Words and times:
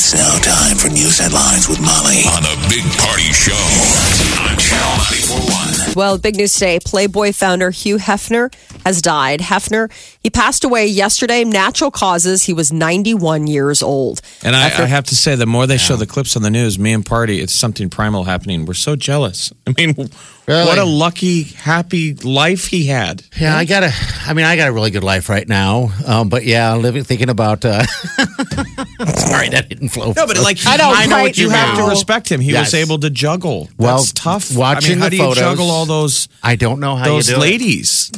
It's 0.00 0.14
now 0.14 0.38
time 0.38 0.76
for 0.76 0.86
news 0.90 1.18
headlines 1.18 1.68
with 1.68 1.80
Molly 1.80 2.22
on 2.30 2.44
the 2.44 2.54
Big 2.70 2.84
Party 3.00 3.32
Show 3.32 3.50
on 4.48 4.56
Channel 4.56 4.94
941. 4.96 5.94
Well, 5.96 6.18
big 6.18 6.36
news 6.36 6.54
today. 6.54 6.78
Playboy 6.78 7.32
founder 7.32 7.70
Hugh 7.70 7.96
Hefner 7.96 8.54
has 8.84 9.02
died. 9.02 9.40
Hefner, 9.40 9.90
he 10.22 10.30
passed 10.30 10.62
away 10.62 10.86
yesterday, 10.86 11.42
natural 11.42 11.90
causes. 11.90 12.44
He 12.44 12.52
was 12.52 12.72
91 12.72 13.48
years 13.48 13.82
old. 13.82 14.20
And 14.44 14.54
I, 14.54 14.66
I 14.66 14.86
have 14.86 15.02
to 15.06 15.16
say, 15.16 15.34
the 15.34 15.46
more 15.46 15.66
they 15.66 15.78
show 15.78 15.96
the 15.96 16.06
clips 16.06 16.36
on 16.36 16.42
the 16.42 16.50
news, 16.50 16.78
me 16.78 16.92
and 16.92 17.04
Party, 17.04 17.40
it's 17.40 17.52
something 17.52 17.90
primal 17.90 18.22
happening. 18.22 18.66
We're 18.66 18.74
so 18.74 18.94
jealous. 18.94 19.52
I 19.66 19.72
mean, 19.76 20.10
what 20.48 20.78
a 20.78 20.84
lucky, 20.84 21.42
happy 21.42 22.14
life 22.14 22.66
he 22.66 22.86
had. 22.86 23.22
Yeah, 23.38 23.56
I 23.56 23.64
got 23.64 23.82
a. 23.82 23.92
I 24.26 24.32
mean, 24.34 24.46
I 24.46 24.56
got 24.56 24.68
a 24.68 24.72
really 24.72 24.90
good 24.90 25.04
life 25.04 25.28
right 25.28 25.46
now. 25.46 25.90
Um, 26.06 26.28
but 26.28 26.44
yeah, 26.44 26.74
living, 26.74 27.04
thinking 27.04 27.28
about. 27.28 27.64
Uh, 27.64 27.84
sorry, 29.16 29.48
that 29.50 29.66
didn't 29.68 29.90
flow. 29.90 30.12
No, 30.16 30.26
but 30.26 30.38
like, 30.38 30.58
I 30.66 30.76
know, 30.76 30.90
I 30.92 31.06
know 31.06 31.16
right 31.16 31.22
what 31.22 31.38
you 31.38 31.44
you 31.44 31.50
have 31.50 31.76
to 31.78 31.84
respect 31.84 32.30
him. 32.30 32.40
He 32.40 32.52
Yes. 32.52 32.68
was 32.68 32.74
able 32.74 32.98
to 33.00 33.10
juggle. 33.10 33.68
Well, 33.78 33.98
That's 33.98 34.12
tough. 34.12 34.56
watching 34.56 34.92
I 34.92 34.94
mean, 34.94 34.98
how 35.00 35.04
the 35.10 35.16
do 35.16 35.22
you 35.22 35.34
juggle 35.34 35.70
all 35.70 35.86
those 35.86 36.28
I 36.42 36.56
don't 36.56 36.80
know 36.80 36.96
how 36.96 37.04
those 37.04 37.28
you 37.28 37.34
do 37.36 37.40
it. 37.40 37.44
ladies? 37.44 38.10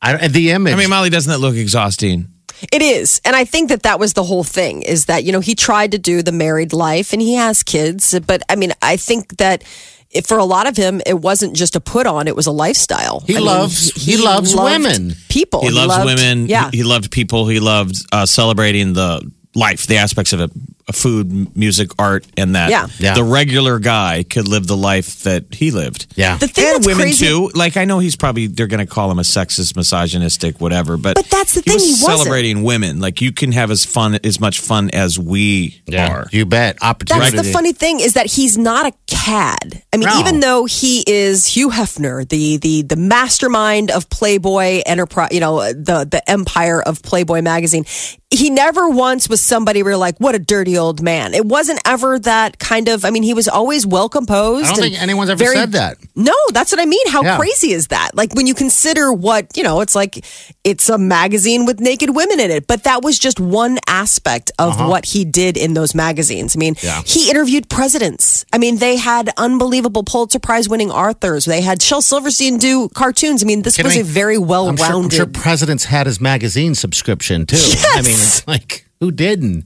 I, 0.00 0.14
and 0.14 0.32
the 0.32 0.50
image. 0.50 0.72
I 0.72 0.76
mean, 0.76 0.90
Molly, 0.90 1.10
doesn't 1.10 1.30
that 1.30 1.38
look 1.38 1.54
exhausting? 1.56 2.28
It 2.70 2.80
is. 2.82 3.20
And 3.24 3.34
I 3.34 3.44
think 3.44 3.70
that 3.70 3.82
that 3.82 3.98
was 3.98 4.12
the 4.12 4.22
whole 4.22 4.44
thing 4.44 4.82
is 4.82 5.06
that, 5.06 5.24
you 5.24 5.32
know, 5.32 5.40
he 5.40 5.54
tried 5.56 5.92
to 5.92 5.98
do 5.98 6.22
the 6.22 6.30
married 6.32 6.72
life 6.72 7.12
and 7.12 7.20
he 7.20 7.34
has 7.34 7.62
kids. 7.64 8.18
But 8.20 8.42
I 8.48 8.54
mean, 8.54 8.72
I 8.82 8.96
think 8.96 9.38
that 9.38 9.64
if, 10.12 10.26
for 10.26 10.38
a 10.38 10.44
lot 10.44 10.68
of 10.68 10.76
him, 10.76 11.00
it 11.06 11.18
wasn't 11.20 11.56
just 11.56 11.74
a 11.76 11.80
put 11.80 12.06
on, 12.06 12.28
it 12.28 12.36
was 12.36 12.46
a 12.46 12.52
lifestyle. 12.52 13.20
He 13.26 13.34
I 13.34 13.38
mean, 13.38 13.46
loves- 13.46 13.92
he 13.94 14.16
loves 14.16 14.54
loved 14.54 14.84
women. 14.84 15.12
People. 15.28 15.62
He 15.62 15.70
loves 15.70 15.88
loved- 15.88 16.04
women. 16.04 16.46
Yeah. 16.46 16.70
He, 16.70 16.78
he 16.78 16.82
loved 16.84 17.10
people. 17.10 17.46
He 17.48 17.60
loved 17.60 17.96
uh, 18.12 18.26
celebrating 18.26 18.92
the 18.92 19.28
life, 19.54 19.86
the 19.86 19.96
aspects 19.98 20.32
of 20.32 20.40
it, 20.40 20.50
food, 20.92 21.56
music, 21.56 21.90
art, 21.98 22.26
and 22.36 22.54
that. 22.54 22.70
Yeah. 22.70 22.86
Yeah. 22.98 23.14
The 23.14 23.24
regular 23.24 23.78
guy 23.78 24.24
could 24.24 24.48
live 24.48 24.66
the 24.66 24.76
life 24.76 25.22
that 25.22 25.54
he 25.54 25.70
lived. 25.70 26.06
yeah. 26.16 26.36
the 26.36 26.48
thing 26.48 26.64
and 26.66 26.74
that's 26.76 26.86
women 26.86 27.02
crazy, 27.04 27.26
too. 27.26 27.50
Like 27.54 27.76
I 27.76 27.84
know 27.84 27.98
he's 27.98 28.16
probably 28.16 28.46
they're 28.48 28.66
going 28.66 28.84
to 28.84 28.92
call 28.92 29.10
him 29.10 29.18
a 29.18 29.22
sexist, 29.22 29.76
misogynistic, 29.76 30.60
whatever. 30.60 30.96
But 30.96 31.14
But 31.16 31.26
that's 31.26 31.54
the 31.54 31.60
he 31.60 31.70
thing, 31.70 31.74
Was 31.74 31.84
he 31.84 31.90
wasn't. 32.04 32.18
celebrating 32.18 32.62
women. 32.62 33.00
Like 33.00 33.20
you 33.20 33.32
can 33.32 33.52
have 33.52 33.70
as 33.70 33.84
fun 33.84 34.18
as 34.24 34.40
much 34.40 34.60
fun 34.60 34.90
as 34.92 35.18
we 35.18 35.82
are. 35.96 36.26
You 36.32 36.46
bet. 36.46 36.78
Opportunity. 36.82 37.36
That's 37.36 37.46
the 37.48 37.52
funny 37.52 37.72
thing 37.72 38.00
is 38.00 38.14
that 38.14 38.26
he's 38.26 38.58
not 38.58 38.86
a 38.86 38.92
cad. 39.06 39.82
I 39.92 39.96
mean, 39.98 40.08
No. 40.08 40.18
even 40.20 40.40
though 40.40 40.64
he 40.64 41.04
is 41.06 41.46
Hugh 41.46 41.70
Hefner, 41.70 42.28
the 42.28 42.56
the 42.56 42.82
the 42.82 42.96
mastermind 42.96 43.90
of 43.90 44.08
Playboy 44.10 44.82
Enterprise, 44.86 45.28
you 45.32 45.40
know, 45.40 45.60
the 45.72 46.06
the 46.10 46.22
empire 46.28 46.82
of 46.82 47.02
Playboy 47.02 47.42
magazine, 47.42 47.84
he 48.30 48.50
never 48.50 48.88
once 48.88 49.28
was 49.28 49.40
somebody 49.40 49.82
where 49.82 49.96
like, 49.96 50.18
what 50.18 50.34
a 50.34 50.38
dirty 50.38 50.71
old 50.78 51.02
man. 51.02 51.34
It 51.34 51.44
wasn't 51.46 51.80
ever 51.86 52.18
that 52.20 52.58
kind 52.58 52.88
of. 52.88 53.04
I 53.04 53.10
mean, 53.10 53.22
he 53.22 53.34
was 53.34 53.48
always 53.48 53.86
well 53.86 54.08
composed. 54.08 54.66
I 54.66 54.68
don't 54.74 54.78
think 54.80 55.00
anyone's 55.02 55.30
ever 55.30 55.38
very- 55.38 55.56
said 55.56 55.72
that. 55.72 55.98
No, 56.14 56.34
that's 56.52 56.70
what 56.72 56.80
I 56.80 56.84
mean. 56.84 57.06
How 57.08 57.22
Yeah. 57.22 57.36
crazy 57.38 57.72
is 57.72 57.88
that? 57.88 58.10
Like 58.14 58.34
when 58.34 58.46
you 58.46 58.54
consider 58.54 59.12
what, 59.12 59.56
you 59.56 59.62
know, 59.62 59.80
it's 59.80 59.94
like 59.94 60.24
it's 60.64 60.88
a 60.88 60.98
magazine 60.98 61.64
with 61.66 61.80
naked 61.80 62.14
women 62.14 62.38
in 62.40 62.50
it, 62.50 62.66
but 62.66 62.84
that 62.84 63.02
was 63.02 63.18
just 63.18 63.40
one 63.40 63.78
aspect 63.88 64.50
of 64.58 64.78
what 64.78 65.06
he 65.06 65.24
did 65.24 65.56
in 65.56 65.74
those 65.74 65.94
magazines. 65.94 66.54
I 66.54 66.58
mean, 66.58 66.74
Uh-huh. 66.82 66.86
Yeah. 66.86 67.02
he 67.06 67.30
interviewed 67.30 67.68
presidents. 67.68 68.44
I 68.52 68.58
mean, 68.58 68.76
they 68.78 68.96
had 68.96 69.30
unbelievable 69.36 70.02
Pulitzer 70.04 70.38
Prize 70.38 70.68
winning 70.68 70.90
authors. 70.90 71.44
They 71.46 71.60
had 71.62 71.80
Shel 71.82 72.02
Silverstein 72.02 72.58
do 72.58 72.88
cartoons. 72.90 73.42
I 73.42 73.46
mean, 73.46 73.62
this 73.62 73.76
Kidding 73.76 73.88
was 73.88 73.94
me? 73.96 74.00
a 74.00 74.04
very 74.04 74.38
well 74.38 74.68
I'm 74.68 74.76
sure, 74.76 74.86
I'm 74.86 75.08
sure 75.10 75.26
presidents 75.26 75.84
had 75.84 76.06
his 76.06 76.20
magazine 76.20 76.74
subscription 76.74 77.46
too. 77.46 77.56
Yes! 77.56 77.86
I 77.96 78.02
mean, 78.02 78.12
it's 78.12 78.46
like 78.46 78.86
who 79.02 79.10
didn't? 79.10 79.64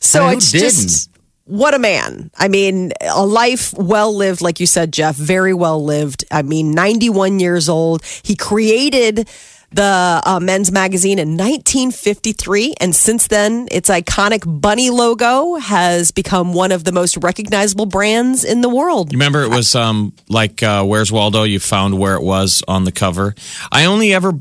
So 0.00 0.20
I 0.20 0.22
mean, 0.22 0.30
who 0.30 0.36
it's 0.38 0.52
didn't? 0.52 0.62
just 0.62 1.10
what 1.44 1.74
a 1.74 1.78
man. 1.80 2.30
I 2.38 2.46
mean, 2.46 2.92
a 3.00 3.26
life 3.26 3.74
well 3.74 4.14
lived, 4.14 4.40
like 4.40 4.60
you 4.60 4.66
said, 4.66 4.92
Jeff, 4.92 5.16
very 5.16 5.52
well 5.52 5.84
lived. 5.84 6.24
I 6.30 6.42
mean, 6.42 6.70
91 6.70 7.40
years 7.40 7.68
old. 7.68 8.04
He 8.22 8.36
created 8.36 9.28
the 9.72 10.22
uh, 10.24 10.38
men's 10.40 10.70
magazine 10.70 11.18
in 11.18 11.36
1953. 11.36 12.74
And 12.80 12.94
since 12.94 13.26
then, 13.26 13.66
its 13.72 13.88
iconic 13.88 14.42
bunny 14.60 14.90
logo 14.90 15.56
has 15.56 16.12
become 16.12 16.52
one 16.52 16.70
of 16.70 16.84
the 16.84 16.92
most 16.92 17.16
recognizable 17.16 17.86
brands 17.86 18.44
in 18.44 18.60
the 18.60 18.68
world. 18.68 19.12
You 19.12 19.16
remember 19.16 19.42
it 19.42 19.50
was 19.50 19.74
um 19.74 20.12
like 20.28 20.62
uh, 20.62 20.84
Where's 20.84 21.10
Waldo? 21.10 21.42
You 21.42 21.58
found 21.58 21.98
where 21.98 22.14
it 22.14 22.22
was 22.22 22.62
on 22.68 22.84
the 22.84 22.92
cover. 22.92 23.34
I 23.72 23.86
only 23.86 24.14
ever, 24.14 24.32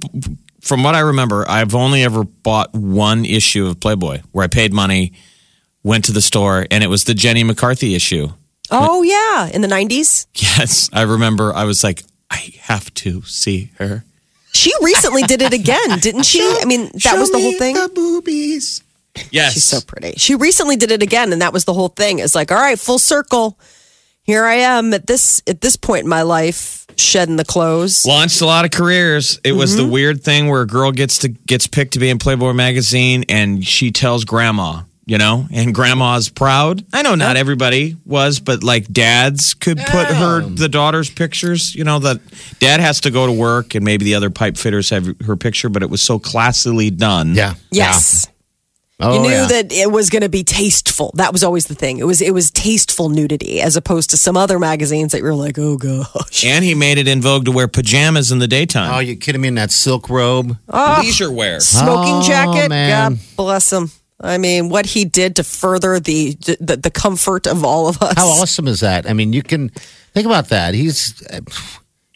from 0.62 0.84
what 0.84 0.96
I 0.96 1.00
remember, 1.00 1.46
I've 1.48 1.76
only 1.76 2.04
ever 2.04 2.24
bought 2.24 2.74
one 2.74 3.26
issue 3.26 3.68
of 3.68 3.80
Playboy 3.80 4.22
where 4.32 4.44
I 4.44 4.48
paid 4.48 4.74
money, 4.74 5.14
went 5.84 6.06
to 6.06 6.12
the 6.12 6.22
store, 6.22 6.66
and 6.70 6.84
it 6.84 6.88
was 6.88 7.06
the 7.06 7.14
Jenny 7.14 7.44
McCarthy 7.44 7.96
issue. 7.96 8.30
Oh, 8.72 9.02
yeah. 9.04 9.50
In 9.54 9.62
the 9.62 9.68
90s. 9.68 10.28
Yes, 10.36 10.90
I 10.94 11.04
remember. 11.04 11.54
I 11.54 11.64
was 11.64 11.84
like, 11.84 12.04
I 12.30 12.54
have 12.62 12.94
to 12.96 13.22
see 13.24 13.72
her. 13.78 14.04
She 14.52 14.72
recently 14.82 15.24
did 15.24 15.42
it 15.42 15.54
again, 15.54 16.00
didn't 16.00 16.24
she? 16.24 16.42
I 16.42 16.66
mean, 16.66 16.92
that 17.04 17.18
was 17.18 17.32
the 17.32 17.40
whole 17.40 17.54
thing. 17.54 17.76
The 17.76 17.90
boobies. 17.94 18.84
Yes, 19.32 19.54
She's 19.54 19.64
so 19.64 19.80
pretty. 19.82 20.14
She 20.18 20.36
recently 20.36 20.76
did 20.76 20.92
it 20.92 21.02
again, 21.02 21.34
and 21.34 21.42
that 21.42 21.54
was 21.54 21.66
the 21.66 21.74
whole 21.74 21.90
thing. 21.90 22.20
It's 22.20 22.36
like, 22.36 22.52
all 22.52 22.58
right, 22.58 22.80
full 22.80 23.00
circle. 23.00 23.60
Here 24.30 24.46
I 24.46 24.58
am 24.58 24.94
at 24.94 25.08
this 25.08 25.42
at 25.48 25.60
this 25.60 25.76
point 25.76 26.04
in 26.04 26.08
my 26.10 26.22
life, 26.22 26.86
shedding 26.98 27.36
the 27.36 27.44
clothes. 27.44 28.06
launched 28.06 28.42
a 28.42 28.46
lot 28.46 28.64
of 28.64 28.70
careers. 28.70 29.40
It 29.44 29.54
was 29.54 29.76
the 29.76 29.82
Mm-hmm. 29.82 29.92
weird 29.92 30.24
thing 30.24 30.50
where 30.50 30.62
a 30.62 30.68
girl 30.68 30.92
gets 30.92 31.18
to 31.20 31.30
gets 31.30 31.66
picked 31.66 31.94
to 31.94 32.00
be 32.00 32.12
in 32.12 32.20
Playboy 32.20 32.54
magazine, 32.54 33.26
and 33.28 33.66
she 33.66 33.90
tells 33.90 34.26
grandma, 34.26 34.84
you 35.08 35.18
know, 35.18 35.48
and 35.52 35.74
grandma's 35.74 36.30
proud. 36.30 36.86
I 36.94 37.02
know 37.02 37.16
not 37.16 37.38
everybody 37.38 37.96
was, 38.06 38.40
but 38.40 38.64
like 38.64 38.86
dads 38.94 39.56
could 39.56 39.80
put 39.80 40.06
her 40.06 40.42
the 40.42 40.70
daughter's 40.70 41.10
pictures. 41.10 41.74
You 41.74 41.84
know 41.84 41.98
that 41.98 42.20
dad 42.60 42.82
has 42.82 43.02
to 43.02 43.10
go 43.10 43.26
to 43.26 43.32
work, 43.34 43.74
and 43.74 43.84
maybe 43.84 44.06
the 44.06 44.14
other 44.14 44.30
pipe 44.30 44.58
fitters 44.58 44.92
have 44.92 45.08
her 45.26 45.38
picture, 45.38 45.70
but 45.70 45.82
it 45.82 45.90
was 45.90 46.02
so 46.04 46.20
classily 46.20 46.96
done. 46.96 47.34
Yeah. 47.34 47.56
Yes. 47.72 48.28
Yeah. 48.28 48.34
Oh, 49.02 49.14
you 49.16 49.22
knew 49.22 49.30
yeah. 49.30 49.48
that 49.48 49.72
it 49.72 49.90
was 49.92 50.10
going 50.10 50.24
to 50.24 50.30
be 50.30 50.44
tasteful. 50.44 51.12
That 51.16 51.32
was 51.32 51.42
always 51.44 51.68
the 51.68 51.76
thing. 51.76 52.00
It 52.00 52.04
was 52.06 52.22
it 52.22 52.34
was 52.34 52.52
tasteful 52.52 53.08
nudity 53.10 53.62
as 53.62 53.78
opposed 53.78 54.10
to 54.10 54.18
some 54.18 54.36
other 54.36 54.60
magazines 54.60 55.14
that 55.14 55.22
you're 55.22 55.34
like, 55.36 55.58
oh 55.58 55.78
gosh. 55.78 56.44
And 56.46 56.66
he 56.66 56.76
made 56.76 56.98
it 56.98 57.08
in 57.08 57.22
vogue 57.22 57.46
to 57.46 57.52
wear 57.52 57.68
pajamas 57.70 58.32
in 58.32 58.40
the 58.40 58.48
daytime. 58.48 58.94
Oh, 58.94 59.00
you 59.00 59.16
kidding 59.16 59.40
me 59.42 59.48
in 59.48 59.56
that 59.56 59.72
silk 59.72 60.10
robe? 60.10 60.58
oh, 60.68 61.00
Leisure 61.02 61.32
wear. 61.32 61.62
Smoking 61.62 62.16
Oh, 62.16 62.28
jacket. 62.28 62.68
man. 62.70 63.14
God 63.14 63.20
bless 63.38 63.72
him. 63.72 63.90
I 64.20 64.38
mean, 64.38 64.68
what 64.68 64.86
he 64.86 65.06
did 65.06 65.38
to 65.38 65.46
further 65.46 65.98
the, 66.02 66.34
the 66.60 66.76
the 66.76 66.92
comfort 66.92 67.48
of 67.48 67.64
all 67.64 67.88
of 67.88 68.02
us. 68.02 68.16
How 68.18 68.28
awesome 68.28 68.68
is 68.68 68.82
that? 68.82 69.10
I 69.10 69.14
mean, 69.14 69.32
you 69.32 69.42
can 69.44 69.70
think 70.14 70.26
about 70.26 70.50
that. 70.50 70.74
He's, 70.74 71.14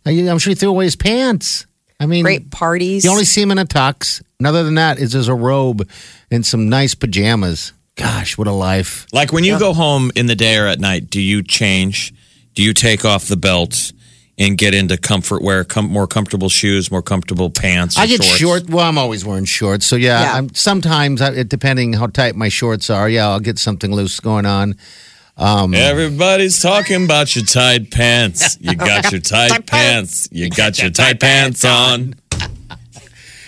I'm 0.05 0.37
sure 0.39 0.51
he 0.51 0.55
threw 0.55 0.69
away 0.69 0.83
his 0.83 0.97
pants. 0.97 1.65
I 1.99 2.05
mean, 2.05 2.23
Great 2.23 2.51
parties. 2.51 3.05
You 3.05 3.11
only 3.11 3.25
see 3.25 3.41
him 3.41 3.51
in 3.51 3.57
a 3.57 3.65
tux. 3.65 4.21
And 4.39 4.47
other 4.47 4.63
than 4.63 4.75
that, 4.75 4.99
is 4.99 5.13
there's 5.13 5.27
a 5.27 5.33
robe 5.33 5.89
and 6.29 6.45
some 6.45 6.69
nice 6.69 6.95
pajamas. 6.95 7.73
Gosh, 7.95 8.37
what 8.37 8.47
a 8.47 8.51
life! 8.51 9.05
Like 9.13 9.31
when 9.31 9.43
you 9.43 9.59
go 9.59 9.71
home 9.71 10.11
in 10.15 10.25
the 10.25 10.35
day 10.35 10.57
or 10.57 10.65
at 10.65 10.79
night, 10.79 11.09
do 11.11 11.21
you 11.21 11.43
change? 11.43 12.11
Do 12.55 12.63
you 12.63 12.73
take 12.73 13.05
off 13.05 13.27
the 13.27 13.37
belt 13.37 13.93
and 14.37 14.57
get 14.57 14.73
into 14.73 14.97
comfort 14.97 15.43
wear, 15.43 15.63
com- 15.63 15.91
more 15.91 16.07
comfortable 16.07 16.49
shoes, 16.49 16.89
more 16.89 17.03
comfortable 17.03 17.51
pants? 17.51 17.97
I 17.97 18.07
get 18.07 18.23
shorts? 18.23 18.39
short. 18.39 18.69
Well, 18.69 18.85
I'm 18.85 18.97
always 18.97 19.23
wearing 19.23 19.45
shorts, 19.45 19.85
so 19.85 19.95
yeah. 19.95 20.23
Yeah. 20.23 20.33
I'm, 20.33 20.53
sometimes, 20.55 21.21
I, 21.21 21.43
depending 21.43 21.93
how 21.93 22.07
tight 22.07 22.35
my 22.35 22.49
shorts 22.49 22.89
are, 22.89 23.07
yeah, 23.07 23.29
I'll 23.29 23.39
get 23.39 23.59
something 23.59 23.91
loose 23.91 24.19
going 24.19 24.47
on. 24.47 24.75
Everybody's 25.37 26.61
talking 26.61 27.05
about 27.05 27.35
your 27.35 27.45
tight 27.45 27.91
pants. 27.91 28.57
You 28.61 28.75
got 28.75 29.11
your 29.11 29.21
tight 29.21 29.65
pants. 29.65 30.29
You 30.31 30.49
got 30.49 30.79
your 30.79 30.91
tight 30.91 31.19
pants 31.19 31.65
on. 31.65 32.15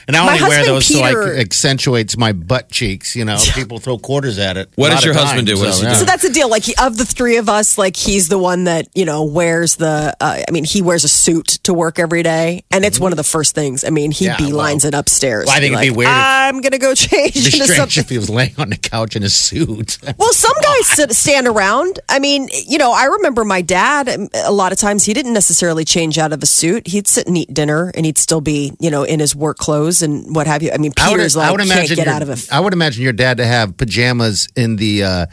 And 0.07 0.15
I 0.15 0.25
My 0.25 0.31
only 0.33 0.41
wear 0.43 0.57
husband 0.59 0.75
those 0.77 0.85
so 0.87 1.01
I 1.01 1.09
Peter- 1.09 1.37
accentuates 1.37 2.17
my 2.17 2.31
butt 2.31 2.69
cheeks. 2.69 3.15
You 3.15 3.25
know, 3.25 3.37
people 3.55 3.79
throw 3.79 3.97
quarters 3.97 4.37
at 4.37 4.57
it. 4.57 4.69
What 4.75 4.89
does 4.91 5.03
your 5.03 5.13
husband 5.13 5.47
times, 5.47 5.59
do? 5.59 5.63
What 5.65 5.67
does 5.71 5.79
he 5.79 5.85
yeah. 5.85 5.93
do? 5.93 5.99
So 5.99 6.05
that's 6.05 6.23
the 6.23 6.29
deal. 6.29 6.49
Like 6.49 6.63
he, 6.63 6.75
of 6.81 6.97
the 6.97 7.05
three 7.05 7.37
of 7.37 7.49
us, 7.49 7.77
like 7.77 7.95
he's 7.95 8.27
the 8.29 8.37
one 8.37 8.65
that 8.65 8.87
you 8.93 9.05
know 9.05 9.23
wears 9.23 9.75
the. 9.77 10.15
Uh, 10.19 10.43
I 10.47 10.51
mean, 10.51 10.63
he 10.63 10.81
wears 10.81 11.03
a 11.03 11.07
suit 11.07 11.47
to 11.63 11.73
work 11.73 11.97
every 11.99 12.23
day, 12.23 12.63
and 12.71 12.85
it's 12.85 12.99
one 12.99 13.11
of 13.13 13.17
the 13.17 13.23
first 13.23 13.55
things. 13.55 13.83
I 13.83 13.89
mean, 13.89 14.11
he 14.11 14.25
Yeah, 14.25 14.37
beelines 14.37 14.83
well- 14.83 14.87
it 14.87 14.93
upstairs. 14.93 15.45
Well, 15.47 15.55
I 15.55 15.59
think 15.59 15.73
it'd 15.73 15.79
like, 15.87 15.89
be 15.91 15.95
weird. 15.97 16.09
I'm 16.11 16.61
gonna 16.61 16.77
go 16.77 16.93
change 16.93 17.35
It'd 17.35 17.51
be 17.51 17.57
into 17.59 17.73
strange 17.73 17.93
something. 17.95 18.01
if 18.03 18.09
he 18.09 18.17
was 18.17 18.29
laying 18.29 18.53
on 18.57 18.69
the 18.69 18.77
couch 18.77 19.15
in 19.15 19.23
a 19.23 19.29
suit. 19.29 19.97
Well, 20.17 20.31
some 20.33 20.53
guys 20.61 20.87
sit, 20.87 21.11
stand 21.13 21.47
around. 21.47 21.99
I 22.09 22.19
mean, 22.19 22.47
you 22.67 22.77
know, 22.77 22.91
I 22.93 23.05
remember 23.05 23.43
my 23.43 23.61
dad. 23.61 24.07
um, 24.07 24.29
A 24.33 24.51
lot 24.51 24.71
of 24.71 24.77
times, 24.77 25.03
he 25.03 25.13
didn't 25.13 25.33
necessarily 25.33 25.83
change 25.83 26.17
out 26.17 26.31
of 26.31 26.41
a 26.41 26.45
suit. 26.45 26.87
He'd 26.87 27.07
sit 27.07 27.27
and 27.27 27.37
eat 27.37 27.53
dinner, 27.53 27.91
and 27.95 28.05
he'd 28.05 28.17
still 28.17 28.39
be, 28.41 28.71
you 28.79 28.89
know, 28.89 29.03
in 29.03 29.19
his 29.19 29.35
work 29.35 29.57
clothes 29.57 29.94
and 30.01 30.35
what 30.35 30.47
have 30.47 30.63
you. 30.63 30.71
I 30.71 30.77
mean, 30.77 30.93
I 30.97 31.09
would, 31.09 31.17
Peter's 31.17 31.35
like 31.35 31.47
I 31.47 31.51
would 31.51 31.59
can't 31.59 31.71
imagine 31.71 31.95
get 31.95 32.05
your, 32.05 32.15
out 32.15 32.21
of 32.21 32.29
it. 32.29 32.47
I 32.51 32.59
would 32.59 32.73
imagine 32.73 33.03
your 33.03 33.13
dad 33.13 33.37
to 33.37 33.45
have 33.45 33.77
pajamas 33.77 34.47
in 34.55 34.75
the 34.75 35.03
uh, 35.03 35.25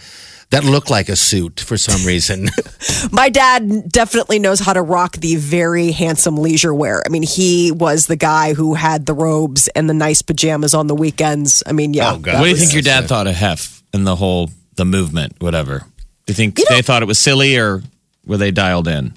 that 0.52 0.64
look 0.64 0.90
like 0.90 1.08
a 1.08 1.16
suit 1.16 1.60
for 1.60 1.78
some 1.78 2.06
reason. 2.06 2.50
My 3.12 3.30
dad 3.30 3.90
definitely 3.90 4.38
knows 4.38 4.60
how 4.60 4.74
to 4.74 4.82
rock 4.82 5.16
the 5.16 5.36
very 5.36 5.92
handsome 5.92 6.36
leisure 6.36 6.74
wear. 6.74 7.02
I 7.06 7.08
mean, 7.08 7.22
he 7.22 7.72
was 7.72 8.06
the 8.06 8.16
guy 8.16 8.52
who 8.52 8.74
had 8.74 9.06
the 9.06 9.14
robes 9.14 9.68
and 9.68 9.88
the 9.88 9.94
nice 9.94 10.20
pajamas 10.20 10.74
on 10.74 10.88
the 10.88 10.94
weekends. 10.94 11.62
I 11.66 11.72
mean, 11.72 11.94
yeah. 11.94 12.12
Oh, 12.12 12.18
God. 12.18 12.34
that 12.34 12.40
What 12.40 12.44
do 12.44 12.50
you 12.50 12.56
think 12.56 12.74
your 12.74 12.82
dad 12.82 13.08
thought 13.08 13.26
of 13.26 13.34
Hef 13.34 13.82
and 13.94 14.06
the 14.06 14.14
whole 14.14 14.50
the 14.76 14.84
movement, 14.84 15.36
whatever? 15.38 15.86
Do 16.26 16.32
you 16.32 16.34
think 16.34 16.58
You 16.58 16.66
they 16.68 16.82
thought 16.82 17.02
it 17.02 17.06
was 17.06 17.18
silly 17.18 17.56
or 17.56 17.82
were 18.26 18.36
they 18.36 18.50
dialed 18.50 18.88
in? 18.88 19.14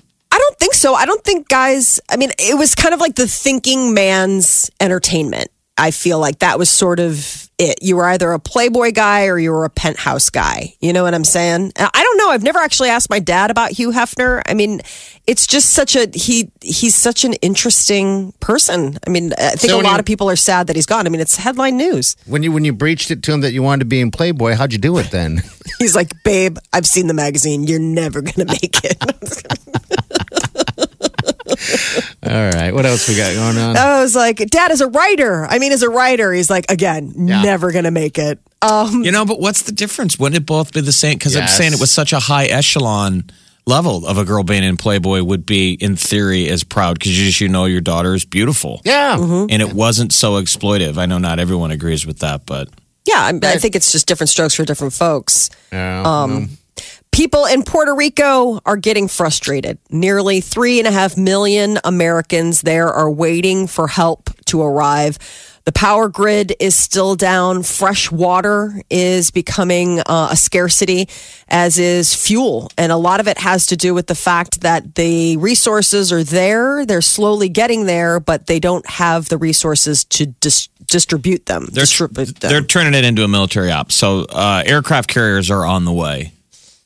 Don't 0.58 0.60
think 0.60 0.74
so. 0.74 0.94
I 0.96 1.06
don't 1.06 1.24
think 1.24 1.48
guys, 1.50 2.00
I 2.10 2.18
mean, 2.18 2.32
it 2.40 2.58
was 2.58 2.76
kind 2.76 2.94
of 2.94 3.00
like 3.00 3.16
the 3.16 3.28
thinking 3.28 3.94
man's 3.94 4.70
entertainment. 4.80 5.50
I 5.78 5.92
feel 5.92 6.20
like 6.20 6.40
that 6.40 6.58
was 6.58 6.70
sort 6.70 7.02
of 7.02 7.50
it. 7.60 7.80
You 7.82 7.98
were 7.98 8.06
either 8.06 8.32
a 8.32 8.40
Playboy 8.40 8.94
guy 8.94 9.26
or 9.26 9.38
you 9.38 9.52
were 9.52 9.66
a 9.66 9.70
penthouse 9.70 10.30
guy. 10.30 10.74
You 10.80 10.94
know 10.94 11.04
what 11.04 11.14
I'm 11.14 11.26
saying? 11.26 11.74
I 11.78 11.90
don't 12.02 12.18
know. 12.18 12.30
I've 12.30 12.44
never 12.44 12.60
actually 12.60 12.88
asked 12.88 13.10
my 13.10 13.20
dad 13.20 13.52
about 13.52 13.72
Hugh 13.72 13.92
Hefner. 13.92 14.42
I 14.46 14.54
mean, 14.54 14.80
it's 15.28 15.46
just 15.46 15.72
such 15.72 15.98
a 15.98 16.08
he. 16.14 16.50
He's 16.62 16.96
such 16.96 17.26
an 17.26 17.34
interesting 17.42 18.32
person. 18.40 18.98
I 19.06 19.10
mean, 19.10 19.34
I 19.38 19.50
think 19.50 19.72
So 19.72 19.82
a 19.82 19.84
lot 19.84 19.94
you- 19.96 20.00
of 20.00 20.06
people 20.06 20.30
are 20.30 20.38
sad 20.38 20.68
that 20.68 20.78
he's 20.78 20.86
gone. 20.86 21.08
I 21.08 21.10
mean, 21.10 21.20
it's 21.20 21.36
headline 21.36 21.76
news. 21.76 22.16
when 22.26 22.42
you 22.42 22.54
when 22.54 22.64
you 22.64 22.72
breached 22.72 23.12
it 23.12 23.22
to 23.24 23.34
him 23.34 23.42
that 23.42 23.52
you 23.52 23.62
wanted 23.62 23.80
to 23.82 23.86
be 23.86 24.00
in 24.00 24.12
Playboy, 24.12 24.54
how'd 24.56 24.72
you 24.72 24.80
do 24.80 24.98
it 25.00 25.12
then? 25.12 25.44
He's 25.80 25.94
like, 25.94 26.12
babe, 26.24 26.58
I've 26.72 26.86
seen 26.86 27.08
the 27.08 27.14
magazine. 27.14 27.66
You're 27.66 27.80
never 27.80 28.22
gonna 28.22 28.46
make 28.46 28.80
it. 28.86 28.96
All 32.24 32.32
right, 32.32 32.74
what 32.74 32.86
else 32.86 33.08
we 33.08 33.16
got 33.16 33.34
going 33.36 33.58
on? 33.58 33.78
I 33.78 34.02
was 34.02 34.16
like, 34.16 34.38
Dad, 34.50 34.72
as 34.72 34.82
a 34.82 34.88
writer, 34.88 35.46
I 35.46 35.60
mean, 35.60 35.72
as 35.72 35.84
a 35.84 35.90
writer, 35.90 36.34
he's 36.34 36.50
like, 36.50 36.70
again, 36.72 37.14
Yeah. 37.16 37.42
never 37.44 37.72
gonna 37.72 37.92
make 37.92 38.18
it. 38.18 38.40
Um, 38.62 39.04
You 39.04 39.12
know, 39.12 39.26
but 39.26 39.40
what's 39.40 39.64
the 39.64 39.72
difference? 39.72 40.18
Wouldn't 40.18 40.38
it 40.42 40.46
both 40.46 40.74
be 40.74 40.82
the 40.82 40.92
same? 40.92 41.18
Because 41.18 41.36
I'm 41.36 41.48
saying 41.48 41.74
it 41.74 41.80
was 41.80 41.92
such 41.92 42.14
a 42.14 42.20
high 42.20 42.46
echelon 42.46 43.30
level 43.68 44.06
of 44.06 44.18
a 44.18 44.26
girl 44.26 44.44
being 44.44 44.64
in 44.64 44.78
Playboy 44.78 45.24
would 45.24 45.46
be, 45.46 45.74
in 45.74 45.96
theory, 45.96 46.48
as 46.50 46.64
proud 46.64 47.00
because 47.00 47.18
you 47.18 47.26
just 47.26 47.42
you 47.42 47.48
know 47.50 47.66
your 47.66 47.82
daughter 47.82 48.14
is 48.16 48.26
beautiful. 48.26 48.82
yeah, 48.86 49.18
Mm-hmm. 49.18 49.48
And 49.52 49.62
it 49.62 49.74
wasn't 49.74 50.14
so 50.14 50.34
exploitive. 50.42 50.98
I 50.98 51.06
know 51.08 51.18
not 51.18 51.40
everyone 51.40 51.72
agrees 51.72 52.06
with 52.06 52.20
that, 52.20 52.46
but 52.46 52.70
yeah, 53.06 53.22
I, 53.22 53.40
I 53.44 53.58
think 53.58 53.76
it's 53.76 53.92
just 53.92 54.08
different 54.08 54.30
strokes 54.30 54.56
for 54.56 54.66
different 54.66 54.94
folks. 54.94 55.50
Yeah, 55.72 56.02
Um, 56.04 56.50
People 57.16 57.46
in 57.46 57.64
Puerto 57.64 57.96
Rico 57.96 58.60
are 58.66 58.76
getting 58.76 59.08
frustrated. 59.08 59.78
Nearly 59.90 60.42
three 60.42 60.80
and 60.80 60.88
a 60.88 60.92
half 60.92 61.16
million 61.16 61.80
Americans 61.86 62.62
there 62.62 62.90
are 62.90 63.10
waiting 63.10 63.68
for 63.68 63.88
help 63.88 64.30
to 64.48 64.62
arrive. 64.62 65.18
The 65.64 65.72
power 65.72 66.10
grid 66.10 66.54
is 66.60 66.76
still 66.76 67.16
down. 67.16 67.64
Fresh 67.64 68.12
water 68.12 68.82
is 68.90 69.32
becoming 69.32 70.02
uh, 70.02 70.28
a 70.32 70.36
scarcity, 70.36 71.08
as 71.48 71.80
is 71.80 72.14
fuel. 72.14 72.70
And 72.78 72.92
a 72.92 72.98
lot 72.98 73.22
of 73.22 73.30
it 73.30 73.38
has 73.38 73.68
to 73.68 73.78
do 73.78 73.94
with 73.94 74.08
the 74.08 74.14
fact 74.14 74.60
that 74.60 74.96
the 74.96 75.38
resources 75.38 76.12
are 76.12 76.24
there. 76.24 76.86
They're 76.86 77.02
slowly 77.02 77.48
getting 77.48 77.86
there, 77.86 78.20
but 78.20 78.48
they 78.48 78.60
don't 78.60 78.88
have 78.90 79.30
the 79.30 79.38
resources 79.38 80.04
to 80.04 80.26
dis- 80.26 80.68
distribute 80.86 81.46
them. 81.46 81.68
they're 81.72 81.84
distribute 81.84 82.42
them. 82.42 82.50
they're 82.50 82.62
turning 82.62 82.94
it 82.94 83.06
into 83.06 83.24
a 83.24 83.30
military 83.30 83.72
op. 83.72 83.94
So 83.94 84.26
uh, 84.26 84.64
aircraft 84.66 85.10
carriers 85.10 85.50
are 85.50 85.66
on 85.66 85.86
the 85.86 85.94
way. 85.94 86.34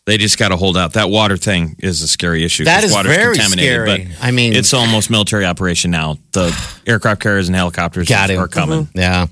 They 0.09 0.17
just 0.17 0.37
got 0.39 0.49
to 0.49 0.57
hold 0.57 0.75
out. 0.75 0.93
That 0.93 1.09
water 1.09 1.37
thing 1.37 1.75
is 1.79 2.01
a 2.01 2.07
scary 2.07 2.43
issue. 2.43 2.65
That 2.65 2.81
'cause 2.81 2.89
is 2.89 2.95
water's 2.95 3.15
very 3.15 3.35
contaminated, 3.35 3.87
scary. 3.87 4.05
But 4.19 4.25
I 4.25 4.31
mean- 4.31 4.53
it's 4.53 4.73
almost 4.73 5.09
military 5.09 5.45
operation 5.45 5.91
now. 5.91 6.17
The 6.31 6.51
aircraft 6.87 7.21
carriers 7.21 7.47
and 7.47 7.55
helicopters 7.55 8.07
Got 8.09 8.29
him. 8.31 8.39
are 8.39 8.47
coming. 8.47 8.85
Mm-hmm. 8.87 8.97
yeah. 8.99 9.27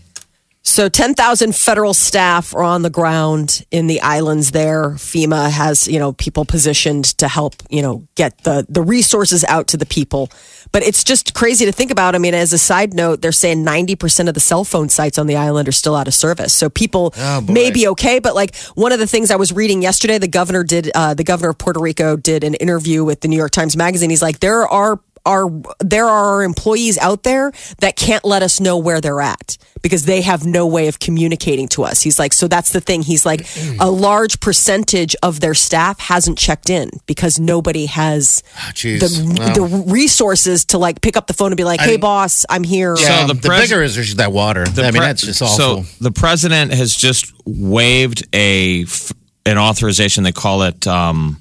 So 0.64 0.90
10,000 0.90 1.56
federal 1.56 1.94
staff 1.94 2.54
are 2.54 2.62
on 2.62 2.82
the 2.82 2.90
ground 2.90 3.66
in 3.72 3.88
the 3.88 4.02
islands 4.02 4.52
there. 4.52 4.90
FEMA 4.92 5.50
has, 5.50 5.88
you 5.88 5.98
know, 5.98 6.12
people 6.12 6.44
positioned 6.44 7.06
to 7.20 7.30
help, 7.30 7.56
you 7.70 7.82
know, 7.82 8.06
get 8.16 8.44
the, 8.44 8.66
the 8.68 8.82
resources 8.82 9.46
out 9.46 9.68
to 9.68 9.78
the 9.78 9.86
people. 9.86 10.30
But 10.72 10.84
it's 10.84 11.04
just 11.04 11.34
crazy 11.34 11.66
to 11.66 11.72
think 11.72 11.92
about. 11.92 12.16
I 12.16 12.18
mean, 12.18 12.34
as 12.34 12.54
a 12.54 12.58
side 12.58 12.94
note, 12.94 13.22
they're 13.22 13.32
saying 13.32 13.66
90% 13.66 14.28
of 14.28 14.34
the 14.34 14.40
cell 14.40 14.64
phone 14.64 14.90
sites 14.90 15.18
on 15.18 15.28
the 15.28 15.36
island 15.36 15.68
are 15.68 15.72
still 15.74 15.96
out 15.96 16.08
of 16.08 16.14
service. 16.14 16.54
So 16.54 16.70
people 16.70 17.14
Oh, 17.18 17.42
may 17.42 17.72
be 17.72 17.88
okay. 17.90 18.20
But 18.20 18.36
like 18.36 18.56
one 18.76 18.92
of 18.92 19.00
the 19.00 19.08
things 19.08 19.32
I 19.32 19.36
was 19.36 19.52
reading 19.52 19.82
yesterday, 19.82 20.18
the 20.18 20.28
governor 20.28 20.64
did, 20.64 20.92
uh, 20.94 21.14
the 21.14 21.24
governor 21.24 21.50
of 21.50 21.58
Puerto 21.58 21.80
Rico 21.80 22.16
did 22.16 22.44
an 22.44 22.54
interview 22.56 23.04
with 23.04 23.22
the 23.22 23.28
New 23.28 23.38
York 23.38 23.52
Times 23.52 23.76
Magazine. 23.78 24.10
He's 24.10 24.22
like, 24.22 24.40
there 24.40 24.68
are 24.68 25.00
are 25.28 25.48
there 25.80 26.06
are 26.08 26.44
employees 26.44 26.98
out 26.98 27.24
there 27.24 27.52
that 27.80 27.96
can't 27.96 28.26
let 28.26 28.42
us 28.42 28.60
know 28.60 28.78
where 28.78 29.02
they're 29.02 29.22
at 29.22 29.58
because 29.84 30.06
they 30.06 30.22
have 30.22 30.46
no 30.46 30.66
way 30.66 30.88
of 30.88 31.00
communicating 31.00 31.68
to 31.68 31.84
us. 31.84 32.02
He's 32.02 32.18
like, 32.18 32.34
so 32.34 32.48
that's 32.48 32.72
the 32.72 32.82
thing. 32.82 33.04
He's 33.04 33.26
like, 33.26 33.46
a 33.80 33.92
large 33.92 34.40
percentage 34.40 35.16
of 35.22 35.40
their 35.40 35.54
staff 35.54 36.00
hasn't 36.00 36.38
checked 36.38 36.70
in 36.70 36.90
because 37.06 37.40
nobody 37.40 37.86
has 37.86 38.42
Jeez. 38.74 39.00
the 39.00 39.08
Wow. 39.38 39.54
the 39.54 39.84
resources 39.92 40.66
to 40.66 40.78
like 40.78 41.02
pick 41.02 41.18
up 41.18 41.28
the 41.28 41.34
phone 41.34 41.52
and 41.52 41.58
be 41.58 41.64
like, 41.64 41.80
hey, 41.82 41.98
boss, 41.98 42.46
I'm 42.50 42.64
here. 42.64 42.96
Yeah, 42.98 43.28
the 43.28 43.34
the, 43.34 43.50
bigger 43.50 43.84
is 43.84 44.16
that 44.16 44.32
water. 44.32 44.64
I 44.66 44.92
mean, 44.92 45.02
that's 45.02 45.22
just 45.22 45.42
awful. 45.42 45.84
So 45.84 45.86
the 46.02 46.12
president 46.12 46.74
has 46.74 46.96
just 46.96 47.34
waived 47.46 48.26
a 48.34 48.84
f- 48.84 49.12
an 49.46 49.58
authorization. 49.58 50.24
They 50.24 50.32
call 50.32 50.64
it. 50.64 50.88
Um, 50.88 51.38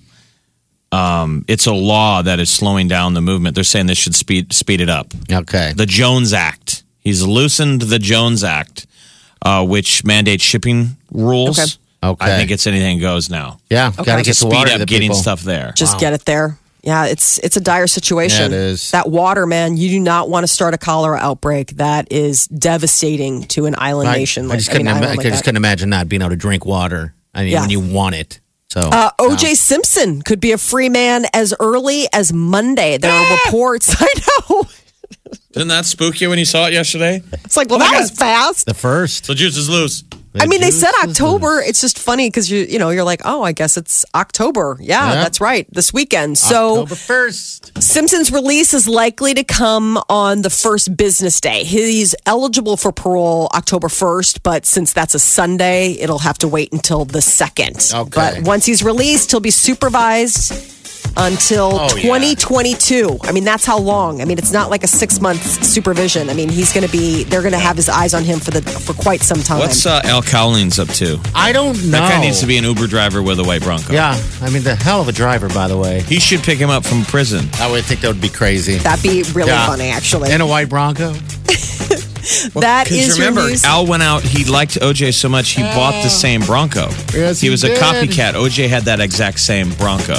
um, 0.92 1.44
it's 1.48 1.66
a 1.66 1.72
law 1.72 2.22
that 2.22 2.38
is 2.40 2.50
slowing 2.50 2.88
down 2.88 3.14
the 3.14 3.20
movement. 3.20 3.54
They're 3.54 3.64
saying 3.64 3.86
this 3.86 3.98
should 3.98 4.14
speed 4.14 4.52
speed 4.52 4.80
it 4.80 4.88
up. 4.88 5.12
okay. 5.30 5.72
The 5.76 5.86
Jones 5.86 6.32
Act. 6.32 6.82
He's 7.00 7.22
loosened 7.22 7.82
the 7.82 7.98
Jones 7.98 8.42
Act, 8.44 8.86
uh, 9.42 9.64
which 9.64 10.04
mandates 10.04 10.42
shipping 10.42 10.96
rules. 11.12 11.58
Okay. 11.58 11.70
Okay. 12.02 12.24
I 12.34 12.36
think 12.38 12.50
it's 12.50 12.66
anything 12.66 13.00
goes 13.00 13.30
now. 13.30 13.58
yeah, 13.70 13.90
got 13.90 13.94
to 13.96 14.00
Okay. 14.12 14.16
get 14.18 14.26
the 14.26 14.34
Speed 14.34 14.52
water 14.52 14.68
to 14.68 14.74
up 14.74 14.80
the 14.80 14.86
getting 14.86 15.08
people. 15.08 15.16
stuff 15.20 15.42
there. 15.42 15.72
Just 15.76 15.98
get 15.98 16.12
it 16.12 16.24
there. 16.24 16.58
Yeah, 16.82 17.06
it's 17.06 17.38
it's 17.38 17.56
a 17.56 17.60
dire 17.60 17.88
situation. 17.88 18.52
Yeah, 18.52 18.58
it 18.58 18.62
is. 18.64 18.90
That 18.92 19.08
water, 19.10 19.44
man, 19.46 19.76
you 19.76 19.88
do 19.88 19.98
not 19.98 20.28
want 20.30 20.44
to 20.44 20.48
start 20.48 20.72
a 20.72 20.78
cholera 20.78 21.18
outbreak. 21.18 21.76
That 21.78 22.12
is 22.12 22.46
devastating 22.46 23.44
to 23.48 23.66
an 23.66 23.74
island 23.76 24.08
I, 24.08 24.18
nation. 24.18 24.44
I 24.44 24.48
like- 24.50 24.58
just 24.58 24.70
I 24.70 24.74
mean, 24.74 24.86
couldn't. 24.86 24.86
ima- 24.88 24.96
island 25.06 25.12
I 25.12 25.14
like 25.16 25.26
just 25.26 25.38
that. 25.38 25.44
couldn't 25.44 25.56
imagine 25.56 25.90
not 25.90 26.08
being 26.08 26.22
able 26.22 26.30
to 26.30 26.36
drink 26.36 26.64
water. 26.64 27.14
I 27.34 27.42
mean, 27.42 27.52
Yeah. 27.52 27.62
when 27.62 27.70
you 27.70 27.80
want 27.80 28.14
it. 28.14 28.38
So 28.76 28.90
Uh, 28.90 29.10
OJ 29.18 29.56
Simpson 29.56 30.20
could 30.20 30.38
be 30.38 30.52
a 30.52 30.58
free 30.58 30.90
man 30.90 31.24
as 31.32 31.54
early 31.58 32.06
as 32.12 32.30
Monday. 32.32 32.98
There 32.98 33.10
are 33.10 33.38
reports. 33.46 33.94
I 33.98 34.08
know. 34.50 34.64
Didn't 35.52 35.68
that 35.68 35.86
spook 35.86 36.20
you 36.20 36.28
when 36.28 36.38
you 36.38 36.44
saw 36.44 36.66
it 36.66 36.72
yesterday? 36.72 37.22
It's 37.44 37.56
like, 37.56 37.68
well, 37.70 37.82
Oh 37.82 37.90
that 37.90 37.98
was 38.00 38.10
fast. 38.10 38.66
the 38.66 38.74
first. 38.74 39.26
The 39.26 39.34
juice 39.34 39.56
is 39.56 39.68
loose. 39.68 40.04
I 40.38 40.44
mean, 40.44 40.60
they 40.60 40.70
said 40.70 40.90
juice 41.00 41.04
is 41.12 41.20
October. 41.22 41.62
It's 41.62 41.80
just 41.80 41.98
funny 41.98 42.28
because 42.28 42.50
you, 42.50 42.58
you 42.68 42.78
know, 42.78 42.90
you're 42.90 43.04
like, 43.04 43.22
oh, 43.24 43.42
I 43.42 43.52
guess 43.52 43.78
it's 43.78 44.04
October. 44.14 44.76
Yeah, 44.80 45.08
Yeah. 45.08 45.14
that's 45.22 45.40
right. 45.40 45.66
This 45.72 45.94
weekend. 45.94 46.36
So 46.36 46.72
October 46.82 46.94
first. 46.94 47.82
Simpson's 47.82 48.30
release 48.30 48.74
is 48.74 48.86
likely 48.86 49.32
to 49.32 49.44
come 49.44 49.96
on 50.10 50.42
the 50.42 50.50
first 50.50 50.94
business 50.94 51.40
day. 51.40 51.64
He's 51.64 52.14
eligible 52.26 52.76
for 52.76 52.92
parole 52.92 53.48
October 53.54 53.88
1st, 53.88 54.40
but 54.42 54.66
since 54.66 54.92
that's 54.92 55.14
a 55.14 55.18
Sunday, 55.18 55.92
it'll 55.92 56.18
have 56.18 56.36
to 56.38 56.48
wait 56.48 56.70
until 56.70 57.06
the 57.06 57.20
2nd. 57.20 57.94
Okay. 57.94 58.10
But 58.14 58.46
once 58.46 58.66
he's 58.66 58.82
released, 58.82 59.30
he'll 59.30 59.40
be 59.40 59.50
supervised 59.50 60.52
until 61.16 61.70
Oh, 61.74 61.96
yeah. 61.96 62.02
2022. 62.02 63.18
I 63.22 63.32
mean, 63.32 63.44
that's 63.44 63.64
how 63.64 63.78
long. 63.78 64.20
I 64.20 64.24
mean, 64.24 64.38
it's 64.38 64.52
not 64.52 64.70
like 64.70 64.84
a 64.84 64.86
six 64.86 65.20
month 65.20 65.42
supervision. 65.64 66.28
I 66.30 66.34
mean, 66.34 66.48
he's 66.48 66.72
going 66.72 66.86
to 66.86 66.92
be, 66.92 67.24
they're 67.24 67.42
going 67.42 67.52
to 67.52 67.58
have 67.58 67.76
his 67.76 67.88
eyes 67.88 68.14
on 68.14 68.22
him 68.24 68.38
for 68.40 68.50
the 68.50 68.62
for 68.62 68.92
quite 68.94 69.20
some 69.22 69.40
time. 69.42 69.58
What's 69.58 69.86
uh, 69.86 70.00
Al 70.04 70.22
Cowlings 70.22 70.78
up 70.78 70.88
to? 70.88 71.18
I 71.34 71.52
don't 71.52 71.74
know. 71.84 71.90
That 71.98 72.10
guy 72.12 72.20
needs 72.20 72.40
to 72.40 72.46
be 72.46 72.56
an 72.58 72.64
Uber 72.64 72.86
driver 72.86 73.22
with 73.22 73.38
a 73.40 73.44
white 73.44 73.62
Bronco. 73.62 73.92
Yeah, 73.92 74.20
I 74.42 74.50
mean, 74.50 74.62
the 74.62 74.74
hell 74.74 75.00
of 75.00 75.08
a 75.08 75.12
driver, 75.12 75.48
by 75.48 75.68
the 75.68 75.76
way. 75.76 76.00
He 76.02 76.18
should 76.20 76.40
pick 76.40 76.58
him 76.58 76.70
up 76.70 76.84
from 76.84 77.04
prison. 77.04 77.48
I 77.54 77.70
would 77.70 77.84
think 77.84 78.00
that 78.00 78.08
would 78.08 78.20
be 78.20 78.28
crazy. 78.28 78.76
That'd 78.76 79.02
be 79.02 79.22
really 79.32 79.50
Yeah. 79.50 79.66
funny, 79.66 79.88
actually. 79.90 80.32
In 80.32 80.40
a 80.40 80.46
white 80.46 80.68
Bronco. 80.68 81.14
that 82.54 82.84
Because 82.84 83.08
is 83.08 83.18
your 83.18 83.28
remember. 83.28 83.54
Al 83.64 83.86
went 83.86 84.02
out. 84.02 84.22
He 84.22 84.44
liked 84.44 84.74
OJ 84.80 85.14
so 85.14 85.28
much 85.28 85.50
he 85.50 85.62
bought 85.62 85.92
the 86.02 86.08
same 86.08 86.42
Bronco. 86.42 86.88
Yes, 87.12 87.40
he 87.40 87.50
was 87.50 87.64
a 87.64 87.74
copycat. 87.74 88.34
OJ 88.34 88.68
had 88.68 88.84
that 88.84 89.00
exact 89.00 89.40
same 89.40 89.70
Bronco. 89.74 90.16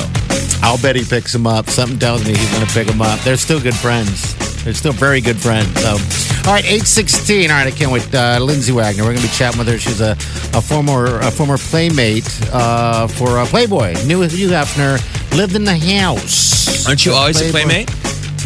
I'll 0.62 0.82
bet 0.82 0.96
he 0.96 1.04
picks 1.04 1.34
him 1.34 1.46
up. 1.48 1.70
Something 1.70 2.00
tells 2.00 2.26
me 2.26 2.36
he's 2.36 2.52
going 2.52 2.66
to 2.66 2.74
pick 2.74 2.88
him 2.88 3.02
up. 3.02 3.20
They're 3.22 3.38
still 3.38 3.60
good 3.60 3.76
friends. 3.76 4.36
They're 4.64 4.74
still 4.74 4.92
very 4.92 5.22
good 5.22 5.38
friends. 5.38 5.68
So, 5.82 5.92
all 6.46 6.54
right, 6.54 6.66
eight 6.66 6.84
sixteen. 6.84 7.52
All 7.52 7.58
right, 7.58 7.68
I 7.68 7.72
can't 7.72 7.92
wait. 7.92 8.14
Uh, 8.14 8.40
Lindsay 8.42 8.74
Wagner. 8.74 9.04
We're 9.04 9.12
going 9.14 9.22
to 9.22 9.28
be 9.28 9.34
chatting 9.34 9.60
with 9.60 9.68
her. 9.70 9.78
She's 9.78 10.02
a, 10.02 10.12
a 10.12 10.62
former 10.62 11.20
a 11.20 11.32
former 11.32 11.58
playmate 11.58 12.28
uh, 12.52 13.08
for 13.08 13.38
uh, 13.38 13.46
Playboy. 13.46 13.96
Knew 14.06 14.22
Hugh 14.24 14.50
Hefner. 14.50 14.98
Lived 15.38 15.56
in 15.56 15.64
the 15.64 15.78
house. 15.78 16.86
Aren't 16.88 17.06
you 17.06 17.14
always 17.14 17.40
a 17.40 17.50
playmate? 17.52 17.90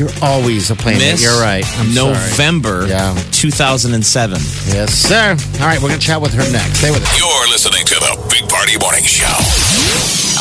You're 0.01 0.09
always 0.23 0.71
a 0.71 0.75
playmate. 0.75 1.11
Miss 1.13 1.21
You're 1.21 1.39
right. 1.39 1.63
I'm 1.77 1.91
sorry. 1.91 2.13
November 2.15 2.87
Yeah. 2.87 3.13
2007. 3.33 4.33
Yes, 4.73 4.91
sir. 4.95 5.37
All 5.61 5.67
right, 5.67 5.79
we're 5.79 5.89
going 5.89 5.99
to 5.99 6.03
chat 6.03 6.19
with 6.19 6.33
her 6.33 6.41
next. 6.51 6.79
Stay 6.79 6.89
with 6.89 7.03
us. 7.03 7.19
You're 7.19 7.47
listening 7.49 7.85
to 7.85 7.93
the 7.93 8.27
Big 8.31 8.49
Party 8.49 8.79
Morning 8.79 9.03
Show. 9.03 9.27